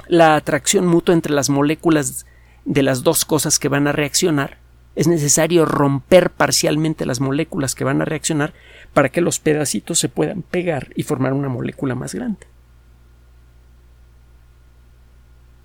la 0.08 0.38
atracción 0.38 0.88
mutua 0.88 1.13
entre 1.13 1.34
las 1.34 1.50
moléculas 1.50 2.25
de 2.63 2.82
las 2.82 3.03
dos 3.03 3.25
cosas 3.25 3.60
que 3.60 3.68
van 3.68 3.88
a 3.88 3.91
reaccionar. 3.91 4.58
Es 4.96 5.10
necesario 5.10 5.65
romper 5.65 6.30
parcialmente 6.30 7.06
las 7.06 7.20
moléculas 7.20 7.75
que 7.75 7.84
van 7.84 8.01
a 8.01 8.06
reaccionar 8.06 8.53
para 8.94 9.10
que 9.10 9.20
los 9.20 9.39
pedacitos 9.39 10.00
se 10.00 10.08
puedan 10.08 10.44
pegar 10.44 10.94
y 10.96 11.03
formar 11.03 11.34
una 11.34 11.50
molécula 11.50 11.94
más 11.94 12.15
grande. 12.15 12.50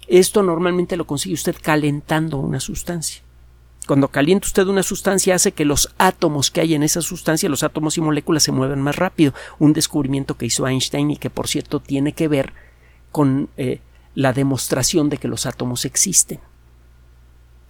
Esto 0.08 0.42
normalmente 0.42 0.96
lo 0.96 1.06
consigue 1.06 1.34
usted 1.34 1.56
calentando 1.60 2.38
una 2.38 2.60
sustancia. 2.60 3.22
Cuando 3.86 4.08
calienta 4.08 4.46
usted 4.46 4.66
una 4.66 4.82
sustancia 4.82 5.36
hace 5.36 5.52
que 5.52 5.64
los 5.64 5.94
átomos 5.96 6.50
que 6.50 6.60
hay 6.60 6.74
en 6.74 6.82
esa 6.82 7.02
sustancia, 7.02 7.48
los 7.48 7.62
átomos 7.62 7.96
y 7.96 8.00
moléculas 8.00 8.42
se 8.42 8.52
muevan 8.52 8.82
más 8.82 8.96
rápido. 8.96 9.32
Un 9.60 9.72
descubrimiento 9.72 10.36
que 10.36 10.46
hizo 10.46 10.66
Einstein 10.66 11.12
y 11.12 11.16
que 11.16 11.30
por 11.30 11.46
cierto 11.46 11.78
tiene 11.78 12.12
que 12.12 12.26
ver 12.26 12.52
con 13.12 13.48
eh, 13.56 13.80
la 14.14 14.32
demostración 14.32 15.08
de 15.08 15.18
que 15.18 15.28
los 15.28 15.46
átomos 15.46 15.84
existen. 15.84 16.40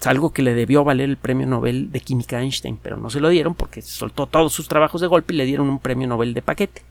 Es 0.01 0.07
algo 0.07 0.33
que 0.33 0.43
le 0.43 0.55
debió 0.55 0.85
valer 0.85 1.09
el 1.11 1.17
premio 1.17 1.47
Nobel 1.47 1.91
de 1.91 2.01
Química 2.01 2.39
a 2.39 2.43
Einstein, 2.43 2.79
pero 2.83 2.97
no 2.97 3.11
se 3.11 3.21
lo 3.21 3.29
dieron 3.29 3.55
porque 3.55 3.83
soltó 3.83 4.27
todos 4.27 4.53
sus 4.53 4.69
trabajos 4.69 5.01
de 5.01 5.07
golpe 5.07 5.35
y 5.35 5.37
le 5.37 5.45
dieron 5.45 5.69
un 5.69 5.79
premio 5.79 6.09
Nobel 6.09 6.33
de 6.33 6.43
paquete. 6.43 6.83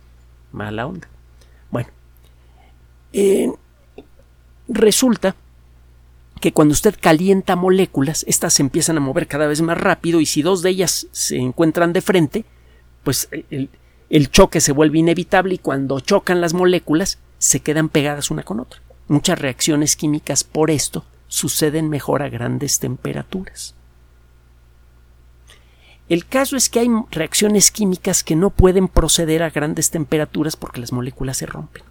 Mala 0.52 0.86
onda. 0.86 1.08
Bueno, 1.72 1.90
resulta 4.68 5.36
que 6.42 6.52
cuando 6.52 6.74
usted 6.74 6.96
calienta 7.00 7.56
moléculas, 7.56 8.26
éstas 8.28 8.54
se 8.54 8.62
empiezan 8.62 8.98
a 8.98 9.02
mover 9.02 9.28
cada 9.28 9.48
vez 9.48 9.62
más 9.62 9.78
rápido 9.78 10.20
y 10.20 10.26
si 10.26 10.42
dos 10.42 10.62
de 10.62 10.70
ellas 10.70 11.08
se 11.12 11.38
encuentran 11.38 11.94
de 11.94 12.02
frente, 12.02 12.46
pues 13.04 13.30
el, 13.32 13.70
el, 14.10 14.30
choque 14.30 14.62
se 14.62 14.72
vuelve 14.72 15.00
inevitable 15.00 15.56
y 15.56 15.60
cuando 15.60 16.00
chocan 16.00 16.42
las 16.42 16.54
moléculas 16.54 17.20
se 17.38 17.62
quedan 17.62 17.90
pegadas 17.90 18.32
una 18.32 18.44
con 18.44 18.60
otra. 18.60 18.82
Muchas 19.08 19.40
reacciones 19.40 19.96
químicas 19.96 20.44
por 20.44 20.72
esto 20.72 21.06
suceden 21.28 21.90
mejor 21.90 22.22
a 22.22 22.30
grandes 22.30 22.80
temperaturas. 22.80 23.76
El 26.08 26.28
caso 26.28 26.56
es 26.56 26.70
que 26.70 26.82
hay 26.82 26.90
reacciones 27.10 27.72
químicas 27.72 28.24
que 28.24 28.36
no 28.36 28.52
pueden 28.52 28.88
proceder 28.88 29.42
a 29.42 29.50
grandes 29.50 29.90
temperaturas 29.90 30.56
porque 30.56 30.80
las 30.80 30.92
moléculas 30.92 31.38
se 31.38 31.48
rompen. 31.48 31.84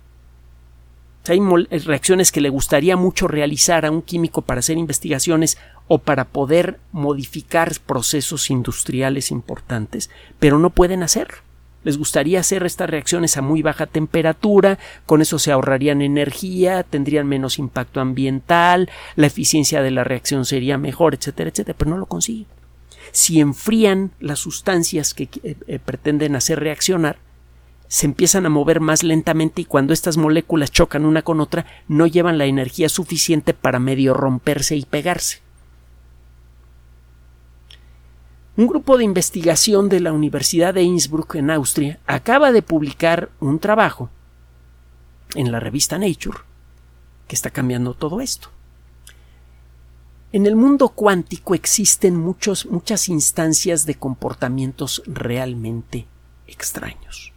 Hay 1.26 1.38
eh, 1.38 1.78
reacciones 1.80 2.30
que 2.30 2.40
le 2.40 2.50
gustaría 2.50 2.96
mucho 2.96 3.28
realizar 3.28 3.86
a 3.86 3.90
un 3.90 4.02
químico 4.02 4.42
para 4.42 4.58
hacer 4.58 4.76
investigaciones 4.76 5.56
o 5.88 5.98
para 5.98 6.26
poder 6.26 6.78
modificar 6.92 7.72
procesos 7.86 8.50
industriales 8.50 9.30
importantes, 9.30 10.10
pero 10.38 10.58
no 10.58 10.70
pueden 10.70 11.02
hacerlo. 11.02 11.38
Les 11.82 11.98
gustaría 11.98 12.40
hacer 12.40 12.64
estas 12.64 12.88
reacciones 12.88 13.36
a 13.36 13.42
muy 13.42 13.60
baja 13.60 13.86
temperatura, 13.86 14.78
con 15.04 15.20
eso 15.20 15.38
se 15.38 15.52
ahorrarían 15.52 16.00
energía, 16.00 16.82
tendrían 16.82 17.26
menos 17.26 17.58
impacto 17.58 18.00
ambiental, 18.00 18.90
la 19.16 19.26
eficiencia 19.26 19.82
de 19.82 19.90
la 19.90 20.02
reacción 20.02 20.46
sería 20.46 20.78
mejor, 20.78 21.14
etcétera, 21.14 21.50
etcétera, 21.50 21.76
pero 21.78 21.90
no 21.90 21.98
lo 21.98 22.06
consiguen. 22.06 22.46
Si 23.12 23.38
enfrían 23.38 24.12
las 24.18 24.38
sustancias 24.38 25.12
que 25.12 25.28
eh, 25.42 25.56
eh, 25.66 25.78
pretenden 25.78 26.36
hacer 26.36 26.58
reaccionar, 26.58 27.18
se 27.94 28.06
empiezan 28.06 28.44
a 28.44 28.48
mover 28.48 28.80
más 28.80 29.04
lentamente 29.04 29.62
y 29.62 29.66
cuando 29.66 29.92
estas 29.92 30.16
moléculas 30.16 30.72
chocan 30.72 31.04
una 31.04 31.22
con 31.22 31.38
otra 31.38 31.64
no 31.86 32.08
llevan 32.08 32.38
la 32.38 32.46
energía 32.46 32.88
suficiente 32.88 33.54
para 33.54 33.78
medio 33.78 34.14
romperse 34.14 34.74
y 34.74 34.84
pegarse. 34.84 35.42
Un 38.56 38.66
grupo 38.66 38.98
de 38.98 39.04
investigación 39.04 39.88
de 39.88 40.00
la 40.00 40.12
Universidad 40.12 40.74
de 40.74 40.82
Innsbruck 40.82 41.36
en 41.36 41.52
Austria 41.52 42.00
acaba 42.04 42.50
de 42.50 42.62
publicar 42.62 43.30
un 43.38 43.60
trabajo 43.60 44.10
en 45.36 45.52
la 45.52 45.60
revista 45.60 45.96
Nature 45.96 46.38
que 47.28 47.36
está 47.36 47.50
cambiando 47.50 47.94
todo 47.94 48.20
esto. 48.20 48.48
En 50.32 50.46
el 50.46 50.56
mundo 50.56 50.88
cuántico 50.88 51.54
existen 51.54 52.16
muchos, 52.16 52.66
muchas 52.66 53.08
instancias 53.08 53.86
de 53.86 53.94
comportamientos 53.94 55.00
realmente 55.06 56.08
extraños. 56.48 57.33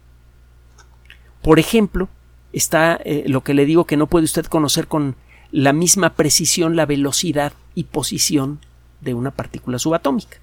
Por 1.42 1.58
ejemplo, 1.58 2.08
está 2.52 2.98
eh, 3.04 3.24
lo 3.26 3.42
que 3.42 3.54
le 3.54 3.66
digo 3.66 3.84
que 3.84 3.96
no 3.96 4.06
puede 4.06 4.24
usted 4.24 4.46
conocer 4.46 4.88
con 4.88 5.16
la 5.50 5.72
misma 5.72 6.14
precisión 6.14 6.76
la 6.76 6.86
velocidad 6.86 7.52
y 7.74 7.84
posición 7.84 8.60
de 9.00 9.14
una 9.14 9.30
partícula 9.30 9.78
subatómica. 9.78 10.38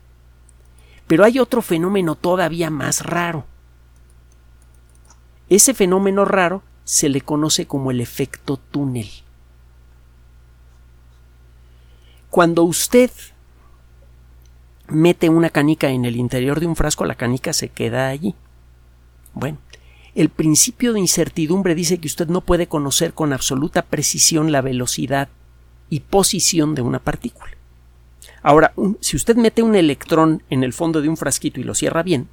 Pero 1.08 1.24
hay 1.24 1.40
otro 1.40 1.62
fenómeno 1.62 2.16
todavía 2.16 2.70
más 2.70 3.06
raro. 3.06 3.46
Ese 5.50 5.74
fenómeno 5.74 6.26
raro 6.26 6.64
se 6.84 7.10
le 7.10 7.22
conoce 7.22 7.68
como 7.68 7.92
el 7.92 8.02
efecto 8.02 8.58
túnel. 8.58 9.10
Cuando 12.30 12.64
usted 12.64 13.12
mete 14.88 15.30
una 15.30 15.50
canica 15.50 15.90
en 15.90 16.06
el 16.06 16.16
interior 16.16 16.60
de 16.60 16.68
un 16.68 16.76
frasco, 16.76 17.06
la 17.06 17.16
canica 17.16 17.54
se 17.54 17.70
queda 17.70 18.08
allí. 18.08 18.36
Bueno, 19.34 19.58
el 20.16 20.30
principio 20.30 20.94
de 20.94 21.02
incertidumbre 21.02 21.76
dice 21.76 21.98
que 21.98 22.08
usted 22.08 22.28
no 22.28 22.42
puede 22.42 22.68
conocer 22.68 23.14
con 23.14 23.34
absoluta 23.34 23.82
precisión 23.82 24.52
la 24.54 24.62
velocidad 24.62 25.28
y 25.90 26.00
posición 26.00 26.74
de 26.74 26.82
una 26.82 27.00
partícula. 27.00 27.52
Ahora, 28.42 28.74
si 29.02 29.18
usted 29.18 29.36
mete 29.36 29.62
un 29.62 29.76
electrón 29.76 30.42
en 30.50 30.64
el 30.64 30.72
fondo 30.72 31.02
de 31.02 31.10
un 31.10 31.18
frasquito 31.18 31.60
y 31.60 31.64
lo 31.64 31.76
cierra 31.76 32.02
bien, 32.02 32.30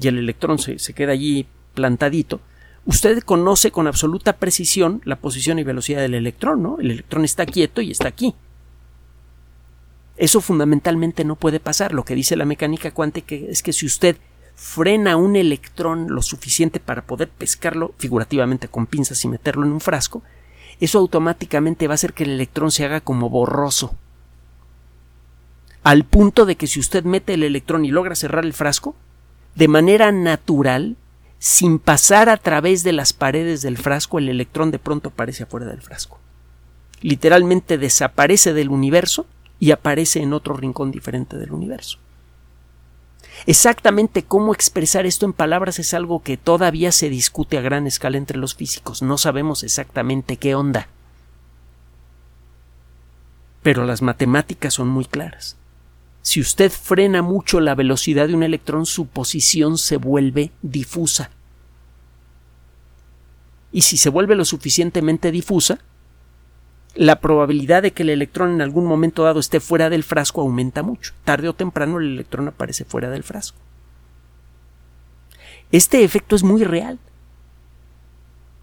y 0.00 0.08
el 0.08 0.18
electrón 0.18 0.58
se, 0.58 0.78
se 0.78 0.94
queda 0.94 1.12
allí 1.12 1.46
plantadito, 1.74 2.40
usted 2.86 3.20
conoce 3.20 3.70
con 3.70 3.86
absoluta 3.86 4.34
precisión 4.34 5.00
la 5.04 5.16
posición 5.16 5.58
y 5.58 5.62
velocidad 5.62 6.00
del 6.00 6.14
electrón, 6.14 6.62
¿no? 6.62 6.78
El 6.80 6.90
electrón 6.90 7.24
está 7.24 7.46
quieto 7.46 7.80
y 7.80 7.92
está 7.92 8.08
aquí. 8.08 8.34
Eso 10.16 10.40
fundamentalmente 10.40 11.24
no 11.24 11.36
puede 11.36 11.60
pasar. 11.60 11.92
Lo 11.92 12.04
que 12.04 12.14
dice 12.14 12.36
la 12.36 12.46
mecánica 12.46 12.90
cuántica 12.90 13.34
es 13.34 13.62
que 13.62 13.72
si 13.72 13.86
usted 13.86 14.16
frena 14.56 15.16
un 15.16 15.36
electrón 15.36 16.08
lo 16.08 16.22
suficiente 16.22 16.80
para 16.80 17.02
poder 17.02 17.28
pescarlo 17.28 17.94
figurativamente 17.98 18.68
con 18.68 18.86
pinzas 18.86 19.22
y 19.24 19.28
meterlo 19.28 19.66
en 19.66 19.72
un 19.72 19.80
frasco, 19.80 20.22
eso 20.80 20.98
automáticamente 20.98 21.86
va 21.86 21.94
a 21.94 21.96
hacer 21.96 22.14
que 22.14 22.24
el 22.24 22.30
electrón 22.30 22.70
se 22.70 22.84
haga 22.84 23.00
como 23.00 23.28
borroso. 23.28 23.94
Al 25.82 26.04
punto 26.04 26.46
de 26.46 26.56
que 26.56 26.66
si 26.66 26.80
usted 26.80 27.04
mete 27.04 27.34
el 27.34 27.44
electrón 27.44 27.84
y 27.84 27.90
logra 27.90 28.16
cerrar 28.16 28.44
el 28.44 28.54
frasco, 28.54 28.96
de 29.54 29.68
manera 29.68 30.10
natural, 30.10 30.96
sin 31.38 31.78
pasar 31.78 32.28
a 32.28 32.38
través 32.38 32.82
de 32.82 32.92
las 32.92 33.12
paredes 33.12 33.60
del 33.62 33.76
frasco, 33.76 34.18
el 34.18 34.28
electrón 34.28 34.70
de 34.70 34.78
pronto 34.78 35.10
aparece 35.10 35.44
afuera 35.44 35.66
del 35.66 35.82
frasco. 35.82 36.18
Literalmente 37.02 37.78
desaparece 37.78 38.54
del 38.54 38.70
universo 38.70 39.26
y 39.60 39.70
aparece 39.70 40.20
en 40.20 40.32
otro 40.32 40.54
rincón 40.54 40.90
diferente 40.90 41.36
del 41.36 41.52
universo. 41.52 41.98
Exactamente 43.44 44.24
cómo 44.24 44.54
expresar 44.54 45.04
esto 45.04 45.26
en 45.26 45.34
palabras 45.34 45.78
es 45.78 45.92
algo 45.92 46.22
que 46.22 46.38
todavía 46.38 46.90
se 46.90 47.10
discute 47.10 47.58
a 47.58 47.60
gran 47.60 47.86
escala 47.86 48.16
entre 48.16 48.38
los 48.38 48.54
físicos. 48.54 49.02
No 49.02 49.18
sabemos 49.18 49.62
exactamente 49.62 50.38
qué 50.38 50.54
onda. 50.54 50.88
pero 53.66 53.84
las 53.84 54.00
matemáticas 54.00 54.74
son 54.74 54.86
muy 54.86 55.06
claras. 55.06 55.56
Si 56.22 56.40
usted 56.40 56.70
frena 56.70 57.20
mucho 57.20 57.58
la 57.58 57.74
velocidad 57.74 58.28
de 58.28 58.34
un 58.36 58.44
electrón, 58.44 58.86
su 58.86 59.08
posición 59.08 59.76
se 59.76 59.96
vuelve 59.96 60.52
difusa. 60.62 61.32
Y 63.72 63.80
si 63.80 63.96
se 63.96 64.08
vuelve 64.08 64.36
lo 64.36 64.44
suficientemente 64.44 65.32
difusa, 65.32 65.80
la 66.96 67.20
probabilidad 67.20 67.82
de 67.82 67.92
que 67.92 68.02
el 68.02 68.10
electrón 68.10 68.52
en 68.52 68.62
algún 68.62 68.86
momento 68.86 69.22
dado 69.24 69.38
esté 69.38 69.60
fuera 69.60 69.90
del 69.90 70.02
frasco 70.02 70.40
aumenta 70.40 70.82
mucho. 70.82 71.12
Tarde 71.24 71.48
o 71.48 71.52
temprano 71.52 71.98
el 71.98 72.12
electrón 72.12 72.48
aparece 72.48 72.84
fuera 72.84 73.10
del 73.10 73.22
frasco. 73.22 73.58
Este 75.72 76.04
efecto 76.04 76.36
es 76.36 76.42
muy 76.42 76.64
real. 76.64 76.98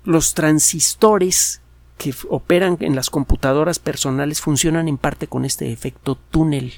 Los 0.03 0.33
transistores 0.33 1.61
que 1.97 2.13
operan 2.29 2.77
en 2.79 2.95
las 2.95 3.09
computadoras 3.09 3.79
personales 3.79 4.41
funcionan 4.41 4.87
en 4.87 4.97
parte 4.97 5.27
con 5.27 5.45
este 5.45 5.71
efecto 5.71 6.17
túnel. 6.31 6.73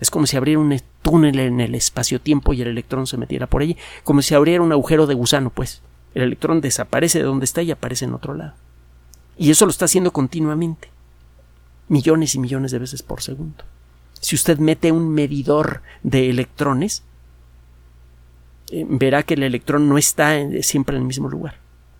Es 0.00 0.10
como 0.10 0.26
si 0.26 0.36
abriera 0.36 0.60
un 0.60 0.80
túnel 1.02 1.38
en 1.38 1.60
el 1.60 1.74
espacio-tiempo 1.74 2.54
y 2.54 2.62
el 2.62 2.68
electrón 2.68 3.06
se 3.06 3.18
metiera 3.18 3.46
por 3.46 3.62
allí, 3.62 3.76
como 4.02 4.22
si 4.22 4.34
abriera 4.34 4.62
un 4.62 4.72
agujero 4.72 5.06
de 5.06 5.14
gusano, 5.14 5.50
pues. 5.50 5.82
El 6.14 6.22
electrón 6.22 6.60
desaparece 6.60 7.18
de 7.18 7.24
donde 7.24 7.44
está 7.44 7.62
y 7.62 7.70
aparece 7.70 8.06
en 8.06 8.14
otro 8.14 8.34
lado. 8.34 8.54
Y 9.40 9.50
eso 9.50 9.64
lo 9.64 9.70
está 9.70 9.86
haciendo 9.86 10.12
continuamente, 10.12 10.90
millones 11.88 12.34
y 12.34 12.38
millones 12.38 12.72
de 12.72 12.78
veces 12.78 13.02
por 13.02 13.22
segundo. 13.22 13.64
Si 14.20 14.36
usted 14.36 14.58
mete 14.58 14.92
un 14.92 15.08
medidor 15.08 15.80
de 16.02 16.28
electrones, 16.28 17.02
eh, 18.70 18.84
verá 18.86 19.22
que 19.22 19.32
el 19.32 19.42
electrón 19.42 19.88
no 19.88 19.96
está 19.96 20.36
siempre 20.60 20.94
en 20.94 21.00
el 21.00 21.06
mismo 21.06 21.30
lugar. 21.30 21.56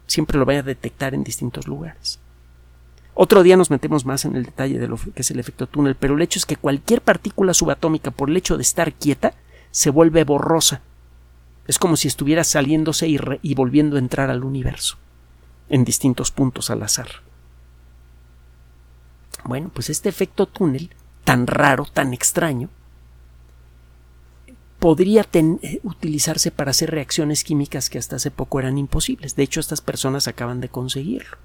Siempre 0.07 0.39
lo 0.39 0.45
va 0.45 0.53
a 0.53 0.63
detectar 0.63 1.15
en 1.15 1.25
distintos 1.25 1.67
lugares. 1.67 2.19
Otro 3.15 3.43
día 3.43 3.57
nos 3.57 3.71
metemos 3.71 4.05
más 4.05 4.27
en 4.27 4.37
el 4.37 4.45
detalle 4.45 4.79
de 4.79 4.89
lo 4.89 4.99
que 4.99 5.23
es 5.23 5.31
el 5.31 5.41
efecto 5.41 5.67
túnel, 5.67 5.95
pero 5.95 6.17
el 6.17 6.21
hecho 6.21 6.39
es 6.39 6.45
que 6.45 6.57
cualquier 6.57 7.01
partícula 7.01 7.55
subatómica, 7.55 8.11
por 8.11 8.29
el 8.29 8.37
hecho 8.37 8.59
de 8.59 8.63
estar 8.63 8.93
quieta, 8.93 9.33
se 9.71 9.89
vuelve 9.89 10.25
borrosa. 10.25 10.83
Es 11.67 11.79
como 11.79 11.97
si 11.97 12.07
estuviera 12.07 12.45
saliéndose 12.45 13.09
y, 13.09 13.19
y 13.41 13.55
volviendo 13.55 13.97
a 13.97 14.01
entrar 14.01 14.29
al 14.29 14.45
universo, 14.45 14.99
en 15.71 15.87
distintos 15.87 16.31
puntos 16.33 16.69
al 16.69 16.83
azar. 16.83 17.30
Bueno, 19.45 19.71
pues 19.73 19.91
este 19.91 20.09
efecto 20.09 20.47
túnel, 20.47 20.91
tan 21.25 21.47
raro, 21.47 21.87
tan 21.93 22.13
extraño, 22.13 22.69
podría 24.81 25.27
eh, 25.33 25.81
utilizarse 25.85 26.51
para 26.51 26.73
hacer 26.73 26.91
reacciones 26.91 27.45
químicas 27.45 27.91
que 27.91 27.99
hasta 27.99 28.17
hace 28.17 28.31
poco 28.31 28.59
eran 28.59 28.79
imposibles. 28.79 29.37
De 29.37 29.43
hecho, 29.43 29.61
estas 29.61 29.81
personas 29.81 30.27
acaban 30.27 30.61
de 30.61 30.69
conseguirlo. 30.69 31.37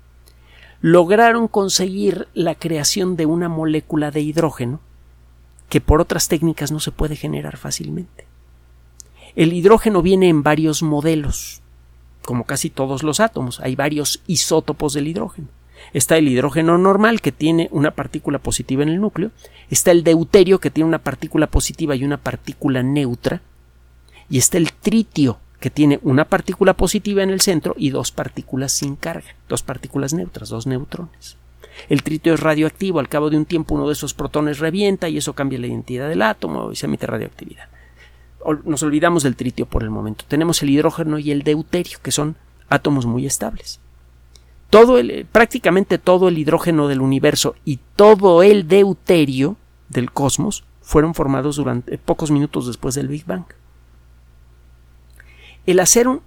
Lograron 0.82 1.48
conseguir 1.48 2.28
la 2.34 2.56
creación 2.56 3.16
de 3.16 3.26
una 3.26 3.50
molécula 3.50 4.12
de 4.12 4.22
hidrógeno 4.22 4.80
que 5.70 5.82
por 5.82 6.00
otras 6.00 6.28
técnicas 6.28 6.72
no 6.72 6.80
se 6.80 6.92
puede 6.92 7.16
generar 7.16 7.58
fácilmente. 7.58 8.26
El 9.36 9.52
hidrógeno 9.52 10.02
viene 10.02 10.30
en 10.30 10.44
varios 10.44 10.82
modelos, 10.82 11.62
como 12.24 12.46
casi 12.46 12.70
todos 12.70 13.04
los 13.04 13.20
átomos. 13.20 13.60
Hay 13.60 13.76
varios 13.76 14.22
isótopos 14.28 14.94
del 14.94 15.08
hidrógeno. 15.08 15.48
Está 15.94 16.18
el 16.18 16.28
hidrógeno 16.28 16.78
normal 16.78 17.22
que 17.22 17.32
tiene 17.32 17.70
una 17.72 17.92
partícula 17.92 18.40
positiva 18.40 18.84
en 18.84 18.90
el 18.90 19.02
núcleo, 19.02 19.32
está 19.70 19.92
el 19.92 20.04
deuterio 20.04 20.60
que 20.60 20.72
tiene 20.72 20.88
una 20.88 21.00
partícula 21.00 21.48
positiva 21.48 21.96
y 21.96 22.04
una 22.04 22.18
partícula 22.18 22.84
neutra, 22.84 23.42
y 24.30 24.38
está 24.38 24.58
el 24.58 24.74
tritio 24.74 25.38
que 25.60 25.70
tiene 25.70 26.00
una 26.04 26.26
partícula 26.26 26.74
positiva 26.74 27.24
en 27.24 27.30
el 27.30 27.42
centro 27.42 27.76
y 27.78 27.90
dos 27.90 28.12
partículas 28.12 28.72
sin 28.72 28.96
carga, 28.96 29.36
dos 29.48 29.64
partículas 29.64 30.14
neutras, 30.14 30.50
dos 30.50 30.68
neutrones. 30.68 31.38
El 31.90 32.04
tritio 32.04 32.34
es 32.34 32.40
radioactivo, 32.40 33.00
al 33.00 33.10
cabo 33.10 33.30
de 33.30 33.38
un 33.38 33.46
tiempo 33.46 33.76
uno 33.76 33.88
de 33.88 33.94
esos 33.94 34.14
protones 34.14 34.60
revienta 34.60 35.10
y 35.10 35.18
eso 35.18 35.34
cambia 35.34 35.60
la 35.60 35.68
identidad 35.68 36.08
del 36.08 36.22
átomo 36.22 36.72
y 36.72 36.76
se 36.76 36.86
emite 36.86 37.08
radioactividad. 37.08 37.68
Nos 38.64 38.84
olvidamos 38.84 39.24
del 39.24 39.36
tritio 39.36 39.66
por 39.66 39.84
el 39.84 39.90
momento. 39.90 40.24
Tenemos 40.28 40.62
el 40.62 40.70
hidrógeno 40.70 41.20
y 41.20 41.32
el 41.32 41.42
deuterio, 41.42 41.98
que 42.02 42.12
son 42.12 42.36
átomos 42.70 43.06
muy 43.06 43.26
estables 43.26 43.80
el, 44.98 45.26
prácticamente 45.32 45.98
todo 45.98 46.28
el 46.28 46.38
hidrógeno 46.38 46.88
del 46.88 47.02
universo 47.02 47.56
y 47.66 47.80
todo 47.96 48.44
el 48.44 48.68
deuterio 48.68 49.56
del 49.90 50.12
cosmos 50.12 50.64
fueron 50.82 51.16
formados 51.16 51.56
durante 51.56 51.98
pocos 51.98 52.32
minutos 52.32 52.68
después 52.68 52.96
del 52.96 53.08
Big 53.08 53.26
Bang. 53.26 53.46
El, 55.66 55.80
acero, 55.80 56.22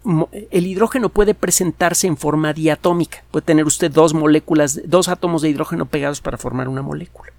el 0.51 0.67
hidrógeno 0.67 1.11
puede 1.11 1.35
presentarse 1.35 2.09
en 2.09 2.17
forma 2.17 2.53
diatómica. 2.53 3.23
Puede 3.31 3.47
tener 3.47 3.67
usted 3.67 3.91
dos 3.91 4.15
moléculas, 4.15 4.81
dos 4.85 5.09
átomos 5.09 5.43
de 5.43 5.51
hidrógeno 5.51 5.87
pegados 5.87 6.21
para 6.21 6.39
formar 6.39 6.69
una 6.69 6.83
molécula. 6.83 7.33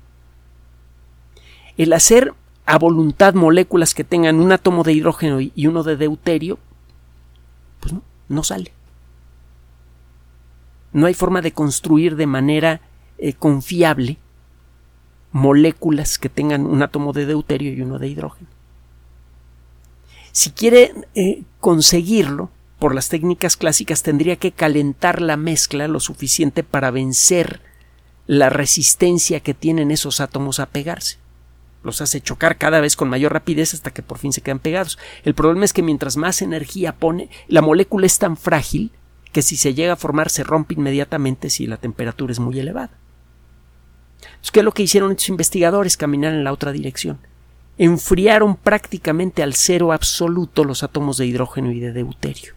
El 1.75 1.91
hacer 1.91 2.33
a 2.65 2.77
voluntad 2.77 3.33
moléculas 3.33 3.93
que 3.93 4.05
tengan 4.05 4.39
un 4.39 4.51
átomo 4.53 4.83
de 4.83 4.93
hidrógeno 4.93 5.41
y 5.41 5.67
uno 5.67 5.83
de 5.83 5.97
deuterio, 5.97 6.57
pues 7.81 7.93
no, 7.93 8.01
no 8.29 8.43
sale. 8.43 8.71
No 10.91 11.07
hay 11.07 11.13
forma 11.13 11.41
de 11.41 11.51
construir 11.51 12.15
de 12.15 12.25
manera 12.25 12.81
eh, 13.17 13.33
confiable 13.33 14.17
moléculas 15.31 16.17
que 16.17 16.29
tengan 16.29 16.65
un 16.65 16.81
átomo 16.81 17.13
de 17.13 17.25
deuterio 17.25 17.73
y 17.73 17.81
uno 17.81 17.99
de 17.99 18.07
hidrógeno. 18.07 18.49
Si 20.31 20.51
quiere 20.51 20.93
eh, 21.15 21.43
conseguirlo, 21.59 22.49
por 22.79 22.95
las 22.95 23.09
técnicas 23.09 23.57
clásicas 23.57 24.03
tendría 24.03 24.37
que 24.37 24.53
calentar 24.53 25.21
la 25.21 25.35
mezcla 25.35 25.87
lo 25.87 25.99
suficiente 25.99 26.63
para 26.63 26.91
vencer 26.91 27.61
la 28.25 28.49
resistencia 28.49 29.41
que 29.41 29.53
tienen 29.53 29.91
esos 29.91 30.21
átomos 30.21 30.59
a 30.59 30.67
pegarse. 30.67 31.17
Los 31.83 32.01
hace 32.01 32.21
chocar 32.21 32.57
cada 32.57 32.79
vez 32.79 32.95
con 32.95 33.09
mayor 33.09 33.33
rapidez 33.33 33.73
hasta 33.73 33.91
que 33.91 34.01
por 34.01 34.17
fin 34.17 34.31
se 34.31 34.41
quedan 34.41 34.59
pegados. 34.59 34.97
El 35.23 35.33
problema 35.33 35.65
es 35.65 35.73
que 35.73 35.81
mientras 35.81 36.15
más 36.15 36.41
energía 36.41 36.95
pone, 36.95 37.29
la 37.47 37.61
molécula 37.61 38.05
es 38.05 38.17
tan 38.17 38.37
frágil 38.37 38.91
que 39.31 39.41
si 39.41 39.57
se 39.57 39.73
llega 39.73 39.93
a 39.93 39.97
formar 39.97 40.29
se 40.29 40.43
rompe 40.43 40.73
inmediatamente 40.73 41.49
si 41.49 41.67
la 41.67 41.77
temperatura 41.77 42.31
es 42.31 42.39
muy 42.39 42.59
elevada. 42.59 42.91
¿Qué 44.51 44.59
es 44.59 44.65
lo 44.65 44.71
que 44.71 44.83
hicieron 44.83 45.11
estos 45.11 45.29
investigadores? 45.29 45.97
Caminar 45.97 46.33
en 46.33 46.43
la 46.43 46.51
otra 46.51 46.71
dirección. 46.71 47.19
Enfriaron 47.77 48.55
prácticamente 48.55 49.43
al 49.43 49.53
cero 49.53 49.93
absoluto 49.93 50.63
los 50.63 50.83
átomos 50.83 51.17
de 51.17 51.27
hidrógeno 51.27 51.71
y 51.71 51.79
de 51.79 51.93
deuterio. 51.93 52.53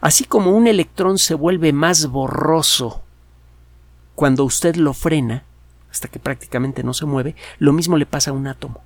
Así 0.00 0.24
como 0.24 0.50
un 0.50 0.66
electrón 0.66 1.18
se 1.18 1.34
vuelve 1.34 1.72
más 1.72 2.06
borroso 2.06 3.02
cuando 4.14 4.44
usted 4.44 4.74
lo 4.76 4.94
frena, 4.94 5.44
hasta 5.90 6.08
que 6.08 6.18
prácticamente 6.18 6.82
no 6.82 6.94
se 6.94 7.06
mueve, 7.06 7.36
lo 7.58 7.72
mismo 7.72 7.96
le 7.96 8.06
pasa 8.06 8.30
a 8.30 8.34
un 8.34 8.46
átomo. 8.46 8.82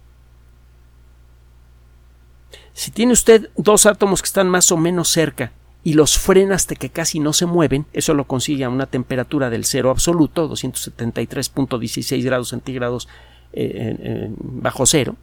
Si 2.74 2.90
tiene 2.90 3.12
usted 3.12 3.48
dos 3.56 3.86
átomos 3.86 4.20
que 4.20 4.26
están 4.26 4.50
más 4.50 4.70
o 4.70 4.76
menos 4.76 5.08
cerca 5.08 5.52
y 5.86 5.94
los 5.94 6.18
frena 6.18 6.56
hasta 6.56 6.74
que 6.74 6.90
casi 6.90 7.20
no 7.20 7.32
se 7.32 7.46
mueven, 7.46 7.86
eso 7.92 8.12
lo 8.12 8.26
consigue 8.26 8.64
a 8.64 8.68
una 8.68 8.86
temperatura 8.86 9.50
del 9.50 9.64
cero 9.64 9.90
absoluto, 9.90 10.50
273.16 10.50 12.24
grados 12.24 12.48
centígrados 12.48 13.08
eh, 13.52 14.28
bajo 14.36 14.84
cero, 14.84 15.14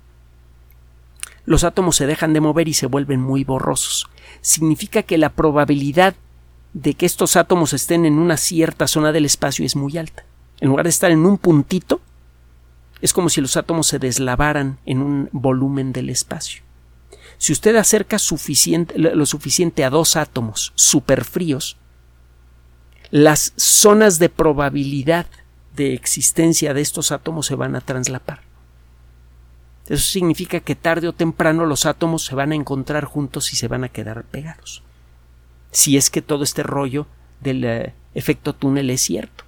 los 1.46 1.66
átomos 1.66 1.98
se 1.98 2.08
dejan 2.08 2.32
de 2.32 2.40
mover 2.40 2.70
y 2.70 2.76
se 2.76 2.86
vuelven 2.86 3.20
muy 3.20 3.44
borrosos. 3.44 4.08
Significa 4.40 5.04
que 5.04 5.18
la 5.18 5.32
probabilidad 5.32 6.16
de 6.72 6.94
que 6.94 7.08
estos 7.08 7.36
átomos 7.36 7.74
estén 7.74 8.06
en 8.06 8.18
una 8.18 8.38
cierta 8.38 8.88
zona 8.88 9.12
del 9.12 9.26
espacio 9.26 9.66
es 9.66 9.76
muy 9.76 9.98
alta. 9.98 10.24
En 10.62 10.70
lugar 10.70 10.86
de 10.86 10.92
estar 10.92 11.12
en 11.12 11.26
un 11.26 11.40
puntito, 11.40 12.00
es 13.02 13.12
como 13.12 13.28
si 13.28 13.42
los 13.42 13.58
átomos 13.58 13.88
se 13.88 14.00
deslavaran 14.00 14.78
en 14.86 15.02
un 15.02 15.30
volumen 15.34 15.92
del 15.92 16.10
espacio. 16.10 16.64
Si 17.44 17.52
usted 17.52 17.76
acerca 17.76 18.16
lo 18.96 19.26
suficiente 19.26 19.84
a 19.84 19.90
dos 19.90 20.16
átomos 20.16 20.72
superfríos, 20.76 21.76
las 23.12 23.52
zonas 23.58 24.18
de 24.18 24.30
probabilidad 24.30 25.26
de 25.76 25.94
existencia 25.94 26.74
de 26.74 26.80
estos 26.80 27.12
átomos 27.12 27.48
se 27.48 27.56
van 27.56 27.76
a 27.76 27.82
translapar. 27.82 28.44
Eso 29.90 30.10
significa 30.10 30.62
que 30.62 30.76
tarde 30.76 31.10
o 31.10 31.12
temprano 31.12 31.66
los 31.66 31.86
átomos 31.86 32.24
se 32.24 32.34
van 32.34 32.54
a 32.54 32.56
encontrar 32.56 33.04
juntos 33.04 33.52
y 33.52 33.58
se 33.58 33.68
van 33.68 33.84
a 33.84 33.90
quedar 33.90 34.24
pegados. 34.24 34.82
Si 35.72 35.98
es 35.98 36.10
que 36.10 36.22
todo 36.22 36.46
este 36.46 36.64
rollo 36.64 37.08
del 37.42 37.66
eh, 37.66 37.94
efecto 38.14 38.54
túnel 38.54 38.90
es 38.90 39.02
cierto. 39.02 39.44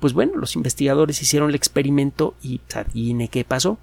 Pues 0.00 0.12
bueno, 0.12 0.36
los 0.36 0.54
investigadores 0.54 1.22
hicieron 1.22 1.48
el 1.48 1.54
experimento 1.54 2.34
y 2.42 2.60
adivine 2.74 3.28
qué 3.28 3.42
pasó 3.42 3.78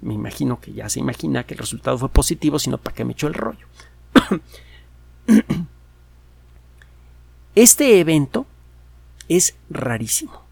me 0.00 0.14
imagino 0.14 0.60
que 0.60 0.72
ya 0.72 0.88
se 0.88 1.00
imagina 1.00 1.44
que 1.44 1.54
el 1.54 1.58
resultado 1.58 1.98
fue 1.98 2.08
positivo, 2.08 2.58
sino 2.58 2.78
para 2.78 2.94
qué 2.94 3.04
me 3.04 3.12
echó 3.12 3.26
el 3.26 3.34
rollo. 3.34 3.66
Este 7.54 7.98
evento 8.00 8.46
es 9.28 9.56
rarísimo. 9.68 10.42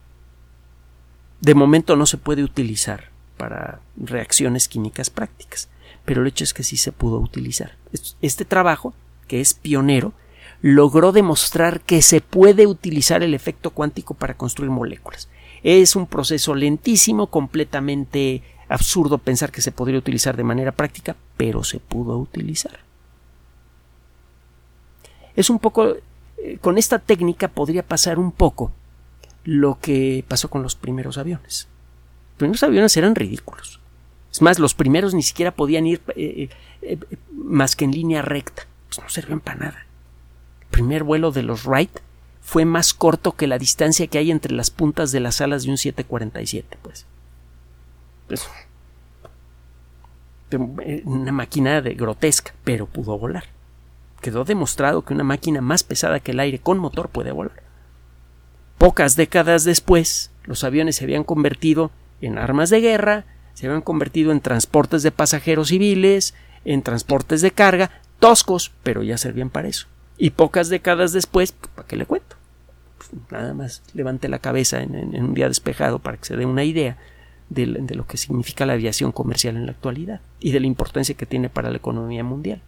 De 1.40 1.54
momento 1.54 1.96
no 1.96 2.06
se 2.06 2.16
puede 2.18 2.42
utilizar 2.42 3.10
para 3.36 3.80
reacciones 3.96 4.68
químicas 4.68 5.10
prácticas, 5.10 5.68
pero 6.04 6.22
el 6.22 6.28
hecho 6.28 6.44
es 6.44 6.52
que 6.52 6.64
sí 6.64 6.76
se 6.76 6.92
pudo 6.92 7.20
utilizar. 7.20 7.76
Este 8.20 8.44
trabajo, 8.44 8.94
que 9.28 9.40
es 9.40 9.54
pionero, 9.54 10.12
logró 10.60 11.12
demostrar 11.12 11.80
que 11.80 12.02
se 12.02 12.20
puede 12.20 12.66
utilizar 12.66 13.22
el 13.22 13.34
efecto 13.34 13.70
cuántico 13.70 14.14
para 14.14 14.36
construir 14.36 14.70
moléculas. 14.70 15.28
Es 15.62 15.94
un 15.94 16.06
proceso 16.06 16.54
lentísimo, 16.54 17.28
completamente 17.28 18.42
absurdo 18.68 19.18
pensar 19.18 19.50
que 19.50 19.62
se 19.62 19.72
podría 19.72 19.98
utilizar 19.98 20.36
de 20.36 20.44
manera 20.44 20.72
práctica, 20.72 21.16
pero 21.36 21.64
se 21.64 21.80
pudo 21.80 22.18
utilizar. 22.18 22.80
Es 25.36 25.50
un 25.50 25.58
poco, 25.58 25.96
eh, 26.38 26.58
con 26.60 26.78
esta 26.78 26.98
técnica 26.98 27.48
podría 27.48 27.82
pasar 27.82 28.18
un 28.18 28.32
poco 28.32 28.72
lo 29.44 29.78
que 29.80 30.24
pasó 30.26 30.50
con 30.50 30.62
los 30.62 30.74
primeros 30.74 31.16
aviones. 31.16 31.68
Los 32.30 32.38
primeros 32.38 32.62
aviones 32.62 32.96
eran 32.96 33.14
ridículos. 33.14 33.80
Es 34.30 34.42
más, 34.42 34.58
los 34.58 34.74
primeros 34.74 35.14
ni 35.14 35.22
siquiera 35.22 35.52
podían 35.52 35.86
ir 35.86 36.02
eh, 36.14 36.48
eh, 36.82 36.98
más 37.32 37.76
que 37.76 37.84
en 37.84 37.92
línea 37.92 38.22
recta. 38.22 38.66
Pues 38.88 39.00
no 39.00 39.08
servían 39.08 39.40
para 39.40 39.58
nada. 39.58 39.86
El 40.62 40.66
primer 40.68 41.02
vuelo 41.02 41.30
de 41.30 41.42
los 41.42 41.64
Wright 41.64 42.00
fue 42.42 42.64
más 42.64 42.94
corto 42.94 43.36
que 43.36 43.46
la 43.46 43.58
distancia 43.58 44.06
que 44.06 44.18
hay 44.18 44.30
entre 44.30 44.52
las 44.52 44.70
puntas 44.70 45.12
de 45.12 45.20
las 45.20 45.40
alas 45.40 45.64
de 45.64 45.70
un 45.70 45.78
747, 45.78 46.78
pues. 46.82 47.06
Pues 48.28 48.48
eh, 50.50 51.02
una 51.04 51.32
máquina 51.32 51.80
de 51.80 51.94
grotesca, 51.94 52.54
pero 52.64 52.86
pudo 52.86 53.18
volar. 53.18 53.44
Quedó 54.20 54.44
demostrado 54.44 55.04
que 55.04 55.14
una 55.14 55.24
máquina 55.24 55.60
más 55.60 55.82
pesada 55.82 56.20
que 56.20 56.32
el 56.32 56.40
aire 56.40 56.58
con 56.58 56.78
motor 56.78 57.08
puede 57.08 57.32
volar. 57.32 57.62
Pocas 58.78 59.16
décadas 59.16 59.64
después, 59.64 60.30
los 60.44 60.64
aviones 60.64 60.96
se 60.96 61.04
habían 61.04 61.24
convertido 61.24 61.90
en 62.20 62.38
armas 62.38 62.70
de 62.70 62.80
guerra, 62.80 63.24
se 63.54 63.66
habían 63.66 63.82
convertido 63.82 64.30
en 64.30 64.40
transportes 64.40 65.02
de 65.02 65.10
pasajeros 65.10 65.68
civiles, 65.68 66.34
en 66.64 66.82
transportes 66.82 67.40
de 67.40 67.50
carga, 67.50 67.90
toscos, 68.20 68.72
pero 68.82 69.02
ya 69.02 69.18
servían 69.18 69.50
para 69.50 69.68
eso. 69.68 69.86
Y 70.16 70.30
pocas 70.30 70.68
décadas 70.68 71.12
después, 71.12 71.52
¿para 71.52 71.86
qué 71.86 71.96
le 71.96 72.06
cuento? 72.06 72.38
nada 73.30 73.54
más 73.54 73.82
levante 73.94 74.28
la 74.28 74.38
cabeza 74.38 74.82
en, 74.82 74.94
un 74.94 75.34
día 75.34 75.48
despejado 75.48 75.98
para 75.98 76.16
que 76.16 76.26
se 76.26 76.36
dé 76.36 76.46
una 76.46 76.64
idea 76.64 76.96
de, 77.50 77.66
lo 77.66 78.06
que 78.06 78.16
significa 78.16 78.66
la 78.66 78.74
aviación 78.74 79.12
comercial 79.12 79.56
en 79.56 79.66
la 79.66 79.72
actualidad 79.72 80.20
y 80.40 80.52
de 80.52 80.60
la 80.60 80.66
importancia 80.66 81.14
que 81.14 81.26
tiene 81.26 81.48
para 81.48 81.70
la 81.70 81.78
economía 81.78 82.24
mundial. 82.24 82.62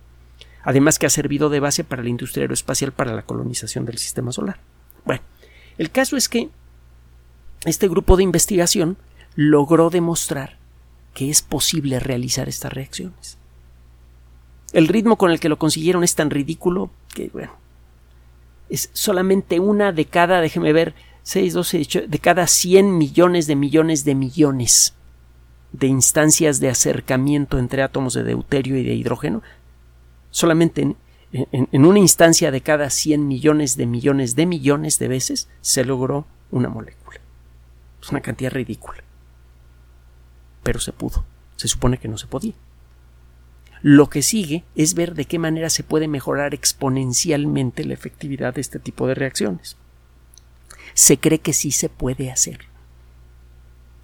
Además 0.62 0.98
que 0.98 1.06
ha 1.06 1.10
servido 1.10 1.48
de 1.50 1.60
base 1.60 1.84
para 1.84 2.02
la 2.02 2.08
industria 2.08 2.42
aeroespacial 2.44 2.92
para 2.92 3.14
la 3.14 3.22
colonización 3.22 3.84
del 3.84 3.98
sistema 3.98 4.32
solar. 4.32 4.58
Bueno, 5.04 5.22
el 5.78 5.90
caso 5.90 6.16
es 6.16 6.28
que 6.28 6.50
este 7.64 7.88
grupo 7.88 8.16
de 8.16 8.22
investigación 8.22 8.96
logró 9.34 9.90
demostrar 9.90 10.58
que 11.14 11.30
es 11.30 11.42
posible 11.42 12.00
realizar 12.00 12.48
estas 12.48 12.72
reacciones. 12.72 13.38
El 14.72 14.88
ritmo 14.88 15.16
con 15.16 15.30
el 15.30 15.40
que 15.40 15.48
lo 15.48 15.58
consiguieron 15.58 16.04
es 16.04 16.14
tan 16.14 16.30
ridículo 16.30 16.90
que, 17.14 17.28
bueno, 17.32 17.52
es 18.68 18.90
solamente 18.92 19.58
una 19.58 19.92
de 19.92 20.04
cada, 20.04 20.40
déjeme 20.40 20.72
ver, 20.72 20.94
6, 21.30 21.54
12, 21.54 22.06
de 22.08 22.18
cada 22.18 22.48
100 22.48 22.98
millones 22.98 23.46
de 23.46 23.54
millones 23.54 24.04
de 24.04 24.16
millones 24.16 24.94
de 25.70 25.86
instancias 25.86 26.58
de 26.58 26.68
acercamiento 26.68 27.60
entre 27.60 27.84
átomos 27.84 28.14
de 28.14 28.24
deuterio 28.24 28.76
y 28.76 28.82
de 28.82 28.94
hidrógeno, 28.94 29.40
solamente 30.32 30.82
en, 30.82 30.96
en, 31.30 31.84
una 31.84 32.00
instancia 32.00 32.50
de 32.50 32.62
cada 32.62 32.90
100 32.90 33.28
millones 33.28 33.76
de 33.76 33.86
millones 33.86 34.34
de 34.34 34.46
millones 34.46 34.98
de 34.98 35.06
veces 35.06 35.48
se 35.60 35.84
logró 35.84 36.26
una 36.50 36.68
molécula. 36.68 37.20
Es 38.02 38.08
una 38.10 38.22
cantidad 38.22 38.50
ridícula. 38.50 39.04
Pero 40.64 40.80
se 40.80 40.90
pudo. 40.90 41.24
Se 41.54 41.68
supone 41.68 41.98
que 41.98 42.08
no 42.08 42.18
se 42.18 42.26
podía. 42.26 42.54
Lo 43.82 44.10
que 44.10 44.22
sigue 44.22 44.64
es 44.74 44.94
ver 44.94 45.14
de 45.14 45.26
qué 45.26 45.38
manera 45.38 45.70
se 45.70 45.84
puede 45.84 46.08
mejorar 46.08 46.54
exponencialmente 46.54 47.84
la 47.84 47.94
efectividad 47.94 48.54
de 48.54 48.62
este 48.62 48.80
tipo 48.80 49.06
de 49.06 49.14
reacciones. 49.14 49.76
Se 51.00 51.18
cree 51.18 51.38
que 51.38 51.54
sí 51.54 51.70
se 51.70 51.88
puede 51.88 52.30
hacer. 52.30 52.58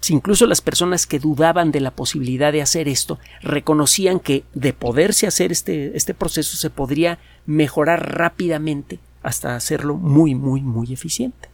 Si 0.01 0.13
incluso 0.15 0.47
las 0.47 0.61
personas 0.61 1.05
que 1.05 1.19
dudaban 1.19 1.71
de 1.71 1.79
la 1.79 1.91
posibilidad 1.91 2.51
de 2.51 2.63
hacer 2.63 2.87
esto 2.87 3.19
reconocían 3.43 4.19
que 4.19 4.45
de 4.55 4.73
poderse 4.73 5.27
hacer 5.27 5.51
este, 5.51 5.95
este 5.95 6.15
proceso 6.15 6.57
se 6.57 6.71
podría 6.71 7.19
mejorar 7.45 8.17
rápidamente 8.17 8.97
hasta 9.21 9.55
hacerlo 9.55 9.93
muy, 9.93 10.33
muy, 10.33 10.61
muy 10.61 10.91
eficiente. 10.91 11.49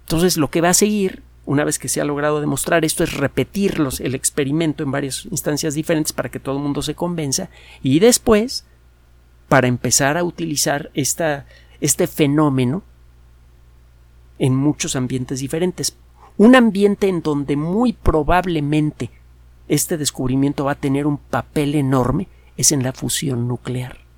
Entonces 0.00 0.36
lo 0.36 0.50
que 0.50 0.60
va 0.60 0.68
a 0.68 0.74
seguir 0.74 1.22
una 1.46 1.64
vez 1.64 1.78
que 1.78 1.88
se 1.88 2.02
ha 2.02 2.04
logrado 2.04 2.42
demostrar 2.42 2.84
esto, 2.84 3.02
es 3.02 3.14
repetirlos 3.14 4.00
el 4.00 4.14
experimento 4.14 4.82
en 4.82 4.90
varias 4.90 5.24
instancias 5.30 5.72
diferentes 5.72 6.12
para 6.12 6.28
que 6.28 6.38
todo 6.38 6.58
el 6.58 6.62
mundo 6.62 6.82
se 6.82 6.94
convenza 6.94 7.48
y 7.82 8.00
después, 8.00 8.66
para 9.48 9.66
empezar 9.66 10.18
a 10.18 10.24
utilizar 10.24 10.90
esta, 10.92 11.46
este 11.80 12.06
fenómeno 12.06 12.82
en 14.38 14.54
muchos 14.54 14.96
ambientes 14.96 15.40
diferentes. 15.40 15.96
Un 16.36 16.54
ambiente 16.54 17.08
en 17.08 17.22
donde 17.22 17.56
muy 17.56 17.92
probablemente 17.92 19.10
este 19.68 19.96
descubrimiento 19.96 20.64
va 20.64 20.72
a 20.72 20.76
tener 20.76 21.06
un 21.06 21.18
papel 21.18 21.74
enorme 21.74 22.28
es 22.56 22.72
en 22.72 22.82
la 22.82 22.92
fusión 22.92 23.48
nuclear 23.48 24.08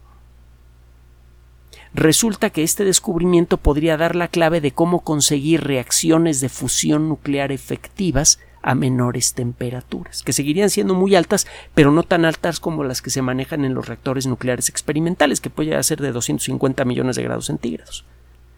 resulta 1.95 2.51
que 2.51 2.63
este 2.63 2.85
descubrimiento 2.85 3.57
podría 3.57 3.97
dar 3.97 4.17
la 4.17 4.29
clave 4.29 4.61
de 4.61 4.73
cómo 4.73 5.01
conseguir 5.01 5.65
reacciones 5.65 6.41
de 6.41 6.49
fusión 6.49 7.09
nuclear 7.09 7.53
efectivas 7.53 8.39
a 8.63 8.75
menores 8.75 9.33
temperaturas, 9.33 10.23
que 10.23 10.35
seguirían 10.35 10.69
siendo 10.69 10.95
muy 10.95 11.15
altas, 11.15 11.47
pero 11.75 11.91
no 11.91 12.03
tan 12.03 12.27
altas 12.27 12.61
como 12.61 12.85
las 12.85 13.01
que 13.01 13.11
se 13.11 13.23
manejan 13.23 13.65
en 13.65 13.75
los 13.75 13.89
reactores 13.89 14.27
nucleares 14.27 14.69
experimentales, 14.69 15.41
que 15.41 15.51
puede 15.51 15.83
ser 15.83 16.01
de 16.01 16.13
250 16.13 16.85
millones 16.85 17.17
de 17.17 17.23
grados 17.23 17.47
centígrados. 17.47 18.05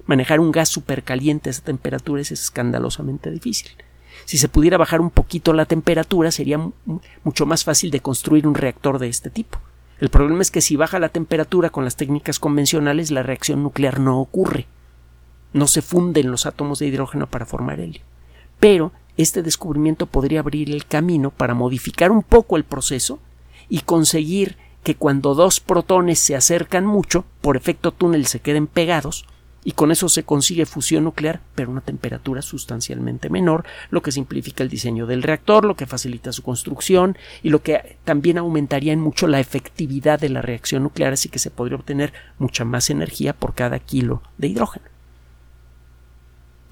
Manejar 0.06 0.40
un 0.40 0.52
gas 0.52 0.68
supercaliente 0.68 1.48
a 1.48 1.52
esa 1.52 1.62
temperatura 1.62 2.20
es 2.22 2.32
escandalosamente 2.32 3.30
difícil. 3.30 3.70
Si 4.24 4.38
se 4.38 4.48
pudiera 4.48 4.78
bajar 4.78 5.00
un 5.00 5.10
poquito 5.10 5.52
la 5.52 5.66
temperatura, 5.66 6.30
sería 6.30 6.58
mucho 7.24 7.46
más 7.46 7.64
fácil 7.64 7.90
de 7.90 8.00
construir 8.00 8.46
un 8.46 8.54
reactor 8.54 8.98
de 8.98 9.08
este 9.08 9.30
tipo. 9.30 9.58
El 10.00 10.10
problema 10.10 10.42
es 10.42 10.50
que 10.50 10.60
si 10.60 10.76
baja 10.76 10.98
la 10.98 11.10
temperatura 11.10 11.70
con 11.70 11.84
las 11.84 11.96
técnicas 11.96 12.38
convencionales, 12.38 13.10
la 13.10 13.22
reacción 13.22 13.62
nuclear 13.62 14.00
no 14.00 14.20
ocurre. 14.20 14.66
No 15.52 15.66
se 15.66 15.82
funden 15.82 16.30
los 16.30 16.46
átomos 16.46 16.78
de 16.78 16.86
hidrógeno 16.86 17.28
para 17.28 17.46
formar 17.46 17.78
helio. 17.78 18.02
Pero 18.58 18.92
este 19.16 19.42
descubrimiento 19.42 20.06
podría 20.06 20.40
abrir 20.40 20.70
el 20.70 20.86
camino 20.86 21.30
para 21.30 21.54
modificar 21.54 22.10
un 22.10 22.22
poco 22.22 22.56
el 22.56 22.64
proceso 22.64 23.20
y 23.68 23.80
conseguir 23.80 24.56
que 24.82 24.96
cuando 24.96 25.34
dos 25.34 25.60
protones 25.60 26.18
se 26.18 26.34
acercan 26.34 26.84
mucho, 26.84 27.24
por 27.40 27.56
efecto 27.56 27.92
túnel 27.92 28.26
se 28.26 28.40
queden 28.40 28.66
pegados, 28.66 29.26
y 29.64 29.72
con 29.72 29.92
eso 29.92 30.08
se 30.08 30.24
consigue 30.24 30.66
fusión 30.66 31.04
nuclear, 31.04 31.40
pero 31.54 31.68
a 31.68 31.72
una 31.72 31.80
temperatura 31.80 32.42
sustancialmente 32.42 33.30
menor, 33.30 33.64
lo 33.90 34.02
que 34.02 34.10
simplifica 34.10 34.64
el 34.64 34.68
diseño 34.68 35.06
del 35.06 35.22
reactor, 35.22 35.64
lo 35.64 35.76
que 35.76 35.86
facilita 35.86 36.32
su 36.32 36.42
construcción 36.42 37.16
y 37.42 37.50
lo 37.50 37.62
que 37.62 37.96
también 38.04 38.38
aumentaría 38.38 38.92
en 38.92 39.00
mucho 39.00 39.28
la 39.28 39.40
efectividad 39.40 40.18
de 40.18 40.30
la 40.30 40.42
reacción 40.42 40.82
nuclear, 40.82 41.12
así 41.12 41.28
que 41.28 41.38
se 41.38 41.50
podría 41.50 41.76
obtener 41.76 42.12
mucha 42.38 42.64
más 42.64 42.90
energía 42.90 43.32
por 43.34 43.54
cada 43.54 43.78
kilo 43.78 44.22
de 44.38 44.48
hidrógeno. 44.48 44.86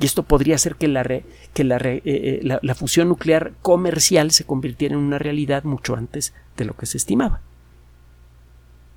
Y 0.00 0.06
esto 0.06 0.22
podría 0.22 0.54
hacer 0.54 0.76
que, 0.76 0.88
la, 0.88 1.02
eh, 1.02 1.22
eh, 1.54 2.58
la 2.62 2.74
fusión 2.74 3.08
nuclear 3.08 3.52
comercial 3.60 4.30
se 4.30 4.44
convirtiera 4.44 4.94
en 4.94 5.00
una 5.00 5.18
realidad 5.18 5.64
mucho 5.64 5.94
antes 5.94 6.32
de 6.56 6.64
lo 6.64 6.74
que 6.74 6.86
se 6.86 6.96
estimaba. 6.96 7.42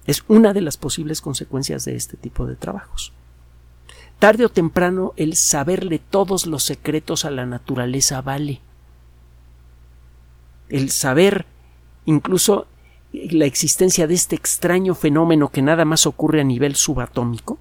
Es 0.08 0.24
una 0.30 0.54
de 0.54 0.62
las 0.62 0.78
posibles 0.78 1.22
consecuencias 1.22 1.86
de 1.86 1.96
este 1.96 2.16
tipo 2.16 2.46
de 2.46 2.56
trabajos. 2.56 3.14
Tarde 4.24 4.46
o 4.46 4.50
temprano 4.50 5.12
el 5.18 5.36
saberle 5.36 6.00
todos 6.00 6.46
los 6.46 6.64
secretos 6.64 7.26
a 7.26 7.30
la 7.30 7.46
naturaleza 7.46 8.22
vale. 8.22 8.62
El 10.70 10.92
saber 10.92 11.46
incluso 12.06 12.66
la 13.12 13.44
existencia 13.44 14.08
de 14.08 14.14
este 14.14 14.38
extraño 14.38 14.96
fenómeno 14.96 15.50
que 15.50 15.62
nada 15.62 15.84
más 15.84 16.08
ocurre 16.08 16.40
a 16.40 16.46
nivel 16.46 16.78
subatómico, 16.78 17.58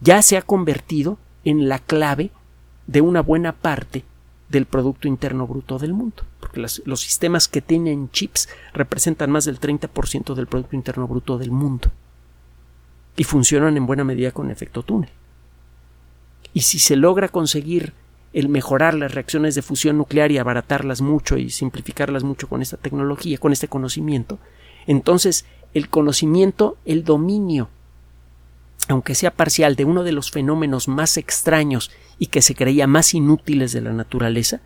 ya 0.00 0.22
se 0.22 0.38
ha 0.38 0.40
convertido 0.40 1.18
en 1.44 1.68
la 1.68 1.78
clave 1.78 2.30
de 2.86 3.02
una 3.02 3.20
buena 3.20 3.52
parte 3.52 4.02
del 4.48 4.64
Producto 4.64 5.08
Interno 5.08 5.46
Bruto 5.46 5.78
del 5.78 5.92
mundo, 5.92 6.22
porque 6.40 6.64
los 6.86 7.00
sistemas 7.02 7.48
que 7.48 7.60
tienen 7.60 8.08
chips 8.12 8.48
representan 8.72 9.30
más 9.30 9.44
del 9.44 9.60
30% 9.60 10.34
del 10.34 10.46
Producto 10.46 10.74
Interno 10.74 11.06
Bruto 11.06 11.36
del 11.36 11.50
mundo 11.50 11.90
y 13.14 13.24
funcionan 13.24 13.76
en 13.76 13.84
buena 13.84 14.04
medida 14.04 14.32
con 14.32 14.50
efecto 14.50 14.82
túnel 14.82 15.10
y 16.54 16.60
si 16.60 16.78
se 16.78 16.96
logra 16.96 17.28
conseguir 17.28 17.92
el 18.32 18.48
mejorar 18.48 18.94
las 18.94 19.12
reacciones 19.12 19.54
de 19.54 19.62
fusión 19.62 19.98
nuclear 19.98 20.32
y 20.32 20.38
abaratarlas 20.38 21.02
mucho 21.02 21.36
y 21.36 21.50
simplificarlas 21.50 22.24
mucho 22.24 22.48
con 22.48 22.62
esta 22.62 22.76
tecnología, 22.76 23.38
con 23.38 23.52
este 23.52 23.68
conocimiento, 23.68 24.38
entonces 24.86 25.44
el 25.74 25.88
conocimiento, 25.88 26.78
el 26.84 27.04
dominio, 27.04 27.68
aunque 28.88 29.14
sea 29.14 29.32
parcial, 29.32 29.76
de 29.76 29.84
uno 29.84 30.04
de 30.04 30.12
los 30.12 30.30
fenómenos 30.30 30.88
más 30.88 31.16
extraños 31.16 31.90
y 32.18 32.26
que 32.26 32.42
se 32.42 32.54
creía 32.54 32.86
más 32.86 33.14
inútiles 33.14 33.72
de 33.72 33.80
la 33.80 33.92
naturaleza, 33.92 34.60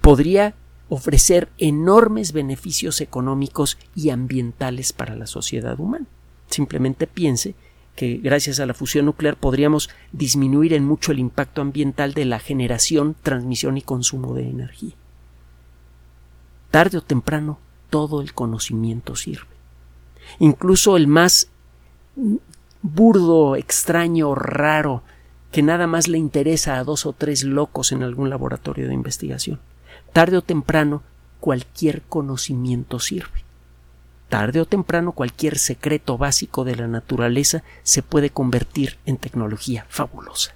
podría 0.00 0.54
ofrecer 0.88 1.48
enormes 1.58 2.32
beneficios 2.32 3.00
económicos 3.00 3.78
y 3.94 4.10
ambientales 4.10 4.92
para 4.92 5.16
la 5.16 5.26
sociedad 5.26 5.78
humana. 5.78 6.06
Simplemente 6.48 7.06
piense 7.06 7.54
que 7.96 8.16
gracias 8.16 8.60
a 8.60 8.66
la 8.66 8.74
fusión 8.74 9.06
nuclear 9.06 9.36
podríamos 9.36 9.90
disminuir 10.12 10.72
en 10.72 10.84
mucho 10.84 11.12
el 11.12 11.18
impacto 11.18 11.60
ambiental 11.60 12.14
de 12.14 12.24
la 12.24 12.38
generación, 12.38 13.16
transmisión 13.22 13.76
y 13.76 13.82
consumo 13.82 14.34
de 14.34 14.48
energía. 14.48 14.94
Tarde 16.70 16.98
o 16.98 17.02
temprano 17.02 17.58
todo 17.90 18.22
el 18.22 18.32
conocimiento 18.32 19.16
sirve. 19.16 19.48
Incluso 20.38 20.96
el 20.96 21.08
más 21.08 21.48
burdo, 22.82 23.56
extraño, 23.56 24.34
raro, 24.34 25.02
que 25.50 25.62
nada 25.62 25.86
más 25.86 26.06
le 26.06 26.18
interesa 26.18 26.78
a 26.78 26.84
dos 26.84 27.06
o 27.06 27.12
tres 27.12 27.42
locos 27.42 27.92
en 27.92 28.02
algún 28.02 28.30
laboratorio 28.30 28.86
de 28.86 28.94
investigación. 28.94 29.60
Tarde 30.12 30.38
o 30.38 30.42
temprano 30.42 31.02
cualquier 31.40 32.02
conocimiento 32.02 33.00
sirve. 33.00 33.44
Tarde 34.30 34.60
o 34.60 34.64
temprano 34.64 35.10
cualquier 35.10 35.58
secreto 35.58 36.16
básico 36.16 36.62
de 36.62 36.76
la 36.76 36.86
naturaleza 36.86 37.64
se 37.82 38.00
puede 38.00 38.30
convertir 38.30 38.96
en 39.04 39.16
tecnología 39.16 39.86
fabulosa. 39.88 40.54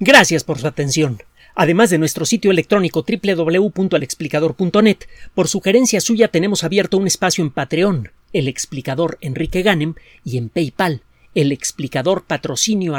Gracias 0.00 0.42
por 0.42 0.58
su 0.58 0.66
atención. 0.66 1.22
Además 1.54 1.90
de 1.90 1.98
nuestro 1.98 2.24
sitio 2.24 2.50
electrónico 2.50 3.04
www.alexplicador.net, 3.06 4.96
por 5.34 5.48
sugerencia 5.48 6.00
suya 6.00 6.28
tenemos 6.28 6.64
abierto 6.64 6.96
un 6.96 7.06
espacio 7.06 7.44
en 7.44 7.50
Patreon, 7.50 8.10
el 8.32 8.48
explicador 8.48 9.18
Enrique 9.20 9.60
Ganem, 9.60 9.94
y 10.24 10.38
en 10.38 10.48
PayPal, 10.48 11.02
el 11.34 11.52
explicador 11.52 12.24
patrocinio 12.24 12.98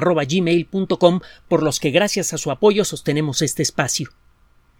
por 1.48 1.64
los 1.64 1.80
que 1.80 1.90
gracias 1.90 2.32
a 2.32 2.38
su 2.38 2.52
apoyo 2.52 2.86
sostenemos 2.86 3.42
este 3.42 3.64
espacio. 3.64 4.12